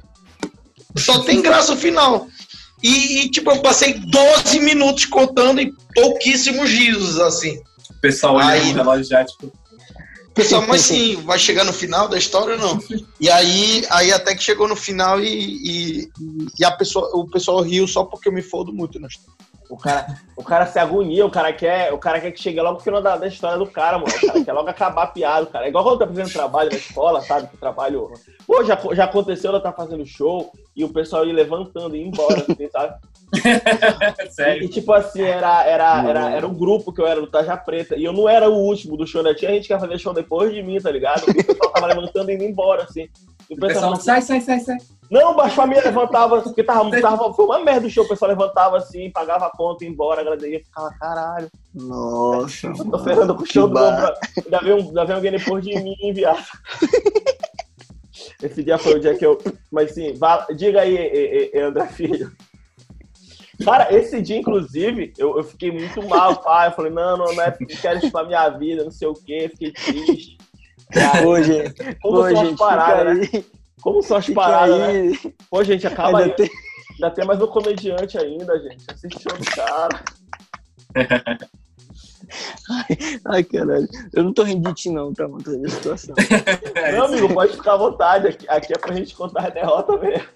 [0.97, 2.29] Só tem graça o final.
[2.81, 7.59] E, e, tipo, eu passei 12 minutos contando e pouquíssimos risos, assim.
[7.91, 9.53] O pessoal olhando Aí- relógio já, tipo,
[10.35, 12.78] Pessoal, mas sim, vai chegar no final da história não?
[13.20, 16.11] E aí, aí até que chegou no final e, e,
[16.59, 19.32] e a pessoa, o pessoal riu só porque eu me fodo muito na história.
[19.70, 20.07] O cara,
[20.37, 23.01] o cara se agonia, o cara quer, o cara quer que chegue logo no final
[23.01, 24.12] da, da história do cara, mano.
[24.14, 25.66] O cara quer logo acabar a piada, cara.
[25.66, 27.49] É igual quando tá fazendo trabalho na escola, sabe?
[27.49, 28.12] Que trabalho.
[28.47, 32.07] Pô, já, já aconteceu, ela tá fazendo show e o pessoal ia levantando e ir
[32.07, 32.95] embora, assim, sabe?
[34.30, 34.64] Sério.
[34.64, 37.97] E, tipo assim, era, era, era, era um grupo que eu era do Taja Preta.
[37.97, 39.35] E eu não era o último do show, né?
[39.35, 41.24] Tinha gente que ia fazer show depois de mim, tá ligado?
[41.28, 43.09] E o pessoal tava levantando e indo embora, assim.
[43.51, 44.78] E O pessoal, sai, sai, sai, sai.
[45.11, 48.30] não, baixou a minha, levantava, porque tava, tava, foi uma merda o show, o pessoal
[48.30, 52.68] levantava assim, pagava a conta, ia embora, agradecia, ficava, caralho, Nossa.
[52.68, 55.62] eu tô ferrando com o show do meu ainda veio, um- ainda veio alguém depois
[55.62, 56.43] de mim, viado.
[58.43, 59.39] Esse dia foi o dia que eu.
[59.70, 60.14] Mas sim,
[60.57, 62.30] diga aí, e- e- e- André Filho.
[63.62, 66.68] Cara, esse dia, inclusive, eu, eu fiquei muito mal, pai.
[66.68, 69.48] Eu falei, não, não, não é porque quero pra minha vida, não sei o quê,
[69.50, 70.38] fiquei triste.
[70.92, 71.74] Cara, Pô, gente.
[72.00, 73.28] como Pô, são as paradas, né?
[73.32, 73.44] aí.
[73.82, 74.86] Como são as paradas, né?
[74.88, 75.34] aí.
[75.50, 76.24] Pô, gente, acaba aí.
[76.24, 76.50] Ainda tem-
[76.94, 78.84] Ainda tem mais um comediante ainda, gente.
[78.88, 80.05] Assiste o show do cara.
[83.26, 83.88] Ai, caralho.
[84.12, 85.12] Eu não tô rindo de ti, não?
[85.12, 86.14] Tô rindo da situação.
[86.96, 88.28] Não, amigo, pode ficar à vontade.
[88.28, 90.26] Aqui, aqui é pra gente contar a derrota mesmo.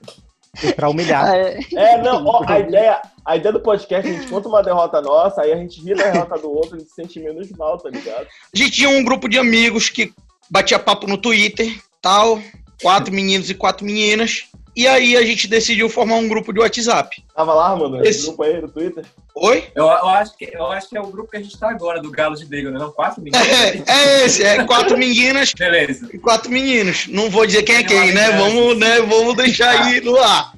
[0.74, 1.28] Pra humilhar.
[1.34, 1.58] É.
[1.74, 5.42] É, não, ó, a ideia, a ideia do podcast, a gente conta uma derrota nossa,
[5.42, 7.90] aí a gente vira a derrota do outro, a gente se sente menos mal, tá
[7.90, 8.26] ligado?
[8.54, 10.12] A gente tinha um grupo de amigos que
[10.50, 12.40] batia papo no Twitter, tal,
[12.82, 14.44] quatro meninos e quatro meninas.
[14.78, 17.20] E aí a gente decidiu formar um grupo de WhatsApp.
[17.34, 19.04] Tava lá, mano, esse grupo aí no Twitter.
[19.34, 19.64] Oi?
[19.74, 22.00] Eu, eu acho que, eu acho que é o grupo que a gente tá agora,
[22.00, 22.78] do Galo de Briga, né?
[22.78, 23.44] Não, quatro meninos.
[23.48, 26.08] É, é esse, é quatro meninas Beleza.
[26.12, 27.08] e quatro meninos.
[27.08, 28.30] Não vou dizer quem é quem, né?
[28.38, 29.00] Vamos, né?
[29.00, 30.52] Vamos deixar aí no ar.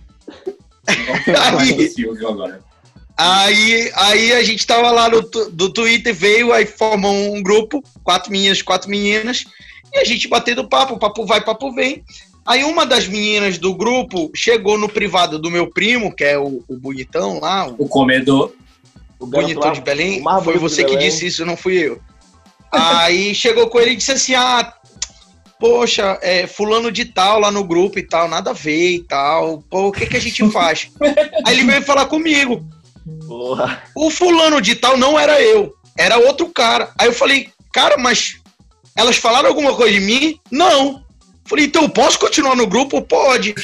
[1.97, 2.61] Do agora.
[3.17, 8.31] Aí, aí a gente tava lá no, do Twitter, veio, aí formou um grupo, quatro
[8.31, 9.47] meninas, quatro meninas,
[9.95, 12.05] e a gente batendo papo, papo vai, papo vem.
[12.51, 16.65] Aí uma das meninas do grupo chegou no privado do meu primo, que é o,
[16.67, 18.53] o bonitão lá, o O comedor.
[19.21, 21.09] O bonitão lá, de Belém, foi você que Belém.
[21.09, 22.01] disse isso, não fui eu.
[22.73, 24.75] Aí chegou com ele e disse assim, ah,
[25.61, 29.63] poxa, é, fulano de tal lá no grupo e tal, nada a ver e tal,
[29.71, 30.91] pô, o que que a gente faz?
[31.47, 32.67] Aí ele veio falar comigo,
[33.29, 33.81] Porra.
[33.95, 36.91] o fulano de tal não era eu, era outro cara.
[36.99, 38.41] Aí eu falei, cara, mas
[38.97, 40.41] elas falaram alguma coisa de mim?
[40.51, 41.09] Não.
[41.51, 43.03] Falei, então eu posso continuar no grupo?
[43.03, 43.57] Pode.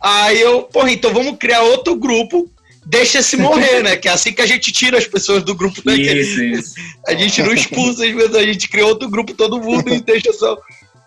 [0.00, 2.50] Aí eu, porra, então vamos criar outro grupo,
[2.86, 3.94] deixa se morrer, né?
[3.94, 5.94] Que é assim que a gente tira as pessoas do grupo, né?
[5.96, 6.74] Isso, isso.
[7.06, 10.32] A gente não expulsa as pessoas, a gente cria outro grupo, todo mundo e deixa
[10.32, 10.56] só.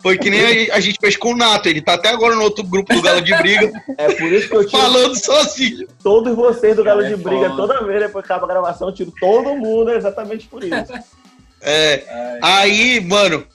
[0.04, 2.64] Foi que nem a, gente fez com o Nato, ele tá até agora no outro
[2.64, 5.88] grupo do Galo de Briga, É por isso que eu tiro falando sozinho.
[6.02, 7.56] todos vocês do Galo é de Briga, foda.
[7.56, 10.94] toda vez depois que acaba a gravação, eu tiro todo mundo, é exatamente por isso.
[11.62, 12.04] É,
[12.42, 13.46] Ai, Aí, mano,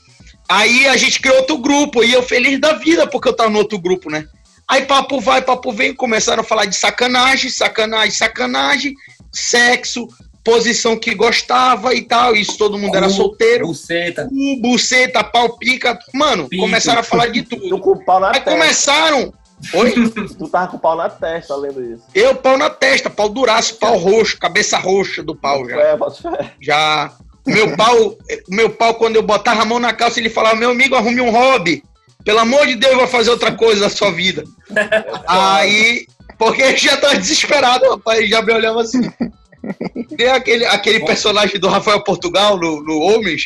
[0.57, 3.59] aí a gente criou outro grupo e eu feliz da vida porque eu tava no
[3.59, 4.27] outro grupo, né?
[4.69, 8.95] Aí papo vai, papo vem, começaram a falar de sacanagem, sacanagem, sacanagem,
[9.31, 10.09] sexo,
[10.43, 14.29] posição que gostava e tal, isso todo mundo era solteiro, Buceta.
[14.61, 16.63] buceta, pau, pica, mano, Pinto.
[16.63, 17.79] começaram a falar de Tu tudo.
[17.79, 18.51] com o pau na Aí testa.
[18.51, 19.33] começaram,
[19.75, 19.93] oi?
[20.39, 22.03] Tu tava com o pau na testa lendo isso.
[22.15, 25.77] Eu, pau na testa, pau duraço, pau roxo, cabeça roxa do pau já.
[25.81, 25.97] É.
[26.61, 27.13] Já.
[27.47, 28.19] Meu pau,
[28.49, 31.31] meu pau, quando eu botava a mão na calça, ele falava: Meu amigo, arrume um
[31.31, 31.83] hobby.
[32.25, 34.45] Pelo amor de Deus, vai fazer outra coisa da sua vida.
[35.29, 36.07] Aí,
[36.39, 39.03] porque eu já tava desesperado, rapaz, ele já me olhava assim.
[40.17, 43.43] Tem aquele, aquele personagem do Rafael Portugal no, no Homens,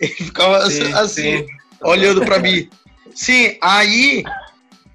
[0.00, 1.46] ele ficava Sim, assim, sim.
[1.82, 2.68] olhando pra mim.
[3.14, 4.24] Sim, aí,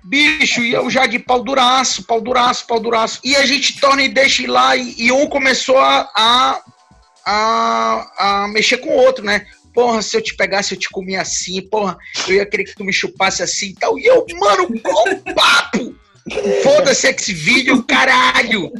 [0.03, 3.19] bicho, e eu já de pau duraço, pau duraço, pau duraço.
[3.23, 6.61] E a gente torna e deixa ir lá, e, e um começou a, a,
[7.25, 9.45] a, a mexer com o outro, né?
[9.73, 11.97] Porra, se eu te pegasse, eu te comia assim, porra,
[12.27, 13.97] eu ia querer que tu me chupasse assim e tal.
[13.97, 15.95] E eu, mano, qual papo?
[16.61, 18.71] Foda-se esse vídeo, caralho!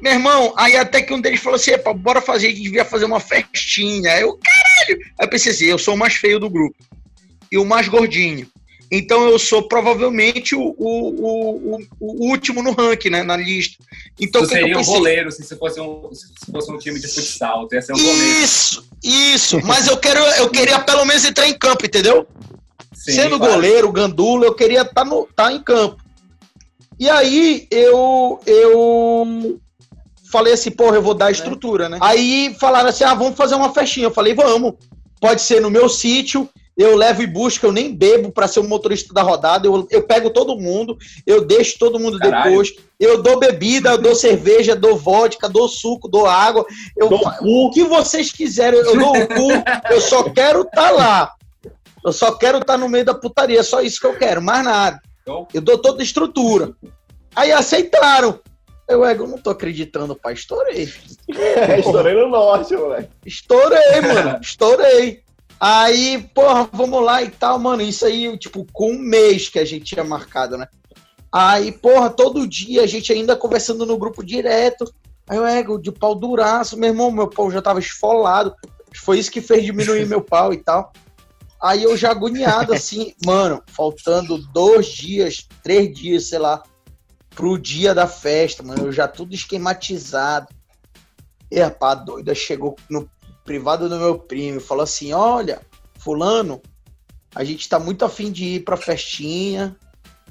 [0.00, 2.84] Meu irmão, aí até que um deles falou assim, "Epa, bora fazer, a gente devia
[2.84, 4.10] fazer uma festinha.
[4.18, 5.02] Eu, caralho!
[5.18, 6.76] Aí eu pensei assim, eu sou o mais feio do grupo.
[7.50, 8.46] E o mais gordinho.
[8.90, 13.22] Então eu sou provavelmente o, o, o, o- último no ranking, né?
[13.22, 13.82] Na lista.
[14.20, 17.08] Então que eu seria um goleiro se você fosse um, se fosse um time de
[17.08, 17.66] futsal.
[17.68, 18.38] Tu ia ser um goleiro.
[18.42, 19.60] Isso, isso.
[19.64, 22.26] Mas eu quero, eu queria pelo menos entrar em campo, entendeu?
[22.94, 23.54] Sim, Sendo claro.
[23.54, 26.02] goleiro, gandula, eu queria estar no, tá em campo.
[26.98, 29.60] E aí eu eu
[30.30, 31.98] falei assim, porra, eu vou dar a estrutura, né?
[32.00, 34.06] Aí falaram assim: "Ah, vamos fazer uma festinha".
[34.06, 34.74] Eu falei: "Vamos.
[35.20, 38.64] Pode ser no meu sítio, eu levo e busco, eu nem bebo para ser o
[38.64, 40.96] motorista da rodada, eu, eu pego todo mundo,
[41.26, 42.50] eu deixo todo mundo Caralho.
[42.50, 46.66] depois, eu dou bebida, eu dou cerveja, dou vodka, dou suco, dou água,
[46.96, 49.48] eu Dou o que vocês quiserem, eu dou o cu,
[49.90, 51.32] eu só quero estar lá.
[52.04, 55.00] Eu só quero estar no meio da putaria, só isso que eu quero, mais nada.
[55.22, 56.72] Então, Eu dou toda a estrutura.
[57.34, 58.38] Aí aceitaram.
[58.88, 60.34] Eu, ego, eu não tô acreditando, pai.
[60.34, 60.84] Estourei.
[61.78, 63.10] Estourei no norte, moleque.
[63.24, 64.38] Estourei, mano.
[64.40, 65.25] Estourei.
[65.58, 67.82] Aí, porra, vamos lá e tal, mano.
[67.82, 70.68] Isso aí, tipo, com um mês que a gente tinha marcado, né?
[71.32, 74.84] Aí, porra, todo dia a gente ainda conversando no grupo direto.
[75.28, 78.54] Aí eu, ego, de pau duraço, meu irmão, meu pau já tava esfolado.
[78.94, 80.92] Foi isso que fez diminuir meu pau e tal.
[81.60, 86.62] Aí eu já agoniado, assim, mano, faltando dois dias, três dias, sei lá,
[87.30, 88.86] pro dia da festa, mano.
[88.86, 90.48] Eu já tudo esquematizado.
[91.50, 93.08] E, rapaz, doida chegou no
[93.46, 95.60] privado do meu primo falou assim: Olha,
[95.98, 96.60] Fulano,
[97.34, 99.74] a gente tá muito afim de ir pra festinha.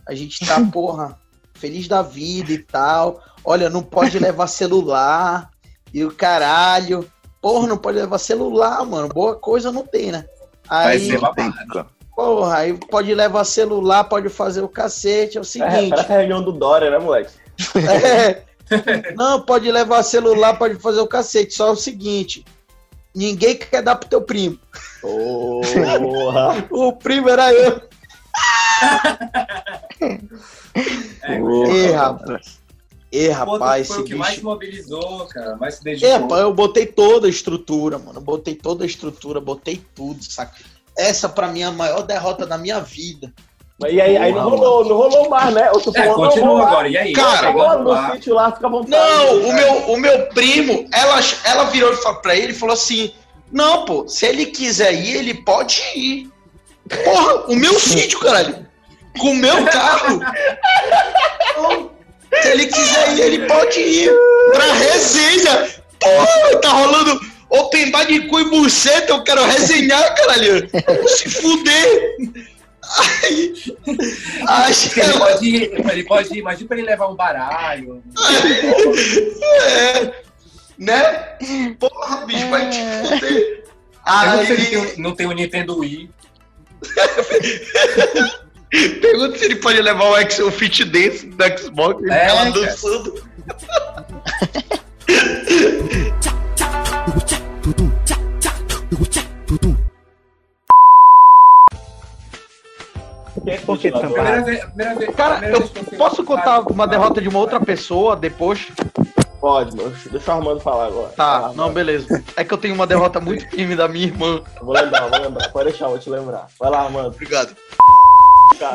[0.08, 1.18] A gente tá, porra,
[1.56, 3.22] feliz da vida e tal.
[3.44, 5.50] Olha, não pode levar celular.
[5.94, 7.10] E o caralho.
[7.42, 9.08] Porra, não pode levar celular, mano.
[9.10, 10.26] Boa coisa não tem, né?
[10.68, 11.86] vai Aí, ser babado.
[12.16, 15.38] porra, aí pode levar celular, pode fazer o cacete.
[15.38, 15.90] É o É, seguinte.
[15.90, 17.32] parece a reunião do Dória, né, moleque?
[17.78, 18.44] É.
[19.16, 21.54] Não, pode levar celular, pode fazer o cacete.
[21.54, 22.44] Só o seguinte:
[23.16, 24.60] ninguém quer dar pro teu primo.
[25.02, 26.68] Porra.
[26.70, 27.82] O primo era eu.
[31.24, 32.60] É, Ih, rapaz.
[33.12, 34.46] Ih, Pô, rapaz, foi esse o que mais bicho.
[34.46, 35.56] mobilizou, cara.
[35.56, 36.20] Mais se É, dedicou.
[36.20, 38.20] rapaz, eu botei toda a estrutura, mano.
[38.20, 40.54] Botei toda a estrutura, botei tudo, saca?
[40.98, 43.34] Essa pra mim é a maior derrota da minha vida.
[43.80, 45.68] Mas e aí, aí não rolou, não rolou mais, né?
[45.74, 46.88] Eu tô É, falando, não, continua agora.
[46.88, 47.12] E aí?
[47.14, 48.90] Cara, pegando no sítio lá, fica à vontade.
[48.92, 49.54] Não, o cara.
[49.54, 53.14] meu, o meu primo, ela, ela virou falou pra ele e falou assim:
[53.52, 56.30] Não, pô, se ele quiser ir, ele pode ir.
[57.04, 58.66] Porra, o meu sítio, caralho.
[59.20, 60.20] Com o meu carro.
[62.42, 64.12] Se ele quiser ir, ele pode ir.
[64.54, 65.70] Pra resenha.
[66.00, 67.20] Porra, tá rolando
[67.50, 70.70] open bar de cu e buceta, eu quero resenhar, caralho.
[71.08, 72.16] Se fuder.
[74.48, 77.16] Aí, acho que Ele ela pode ir, ele pode ir, imagina pra ele levar um
[77.16, 78.04] baralho.
[79.68, 80.14] É,
[80.78, 81.38] né?
[81.80, 83.64] Porra, bicho, vai te fuder.
[84.46, 86.10] Se ele Aí, tem- não tem o Nintendo Wii.
[89.02, 92.52] pergunta se ele pode levar o Excel Fit Dance do Xbox e É, lá cara.
[92.52, 93.24] dançando.
[95.08, 95.22] Quem é
[98.96, 99.20] Por que
[103.66, 104.10] continuador?
[104.10, 104.24] tampar?
[104.24, 107.60] Primeira vez, primeira vez, Cara, primeira eu posso contar cara- uma derrota de uma outra
[107.60, 108.68] pessoa depois?
[109.42, 109.94] Pode, mano.
[110.12, 111.10] Deixa o Armando falar agora.
[111.10, 111.74] Tá, não, Armando.
[111.74, 112.24] beleza.
[112.36, 114.42] É que eu tenho uma derrota muito firme da minha irmã.
[114.62, 115.50] Vou lembrar, vou lembrar.
[115.52, 116.48] Pode deixar, vou te lembrar.
[116.60, 117.10] Vai lá, Armando.
[117.10, 117.56] Obrigado.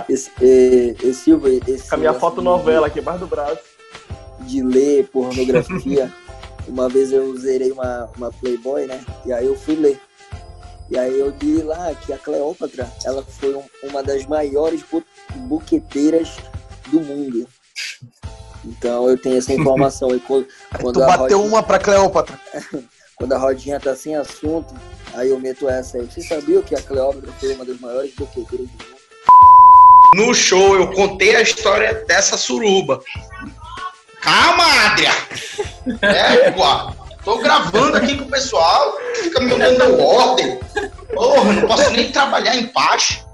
[0.08, 3.58] Esse, é, esse Silva, esse Com a minha foto novela aqui embaixo do braço.
[4.40, 6.12] de ler pornografia.
[6.68, 9.00] uma vez eu zerei uma, uma Playboy, né?
[9.24, 9.98] E aí eu fui ler.
[10.90, 15.04] E aí eu li lá que a Cleópatra, ela foi um- uma das maiores bu-
[15.36, 16.36] buqueteiras
[16.88, 17.46] do mundo.
[18.64, 20.14] Então eu tenho essa informação.
[20.14, 20.46] E quando,
[20.80, 22.38] quando Tu bateu rodinha- uma pra Cleópatra.
[23.16, 24.74] quando a rodinha tá sem assunto,
[25.14, 26.06] aí eu meto essa aí.
[26.06, 29.00] Você sabia que a Cleópatra foi uma das maiores buqueteiras do mundo?
[30.16, 33.00] No show eu contei a história dessa suruba.
[34.20, 35.10] Calma, Adria!
[36.02, 36.94] É, igual.
[37.24, 40.58] Tô gravando aqui com o pessoal, fica me dando ordem.
[41.14, 43.24] Porra, não posso nem trabalhar em paz.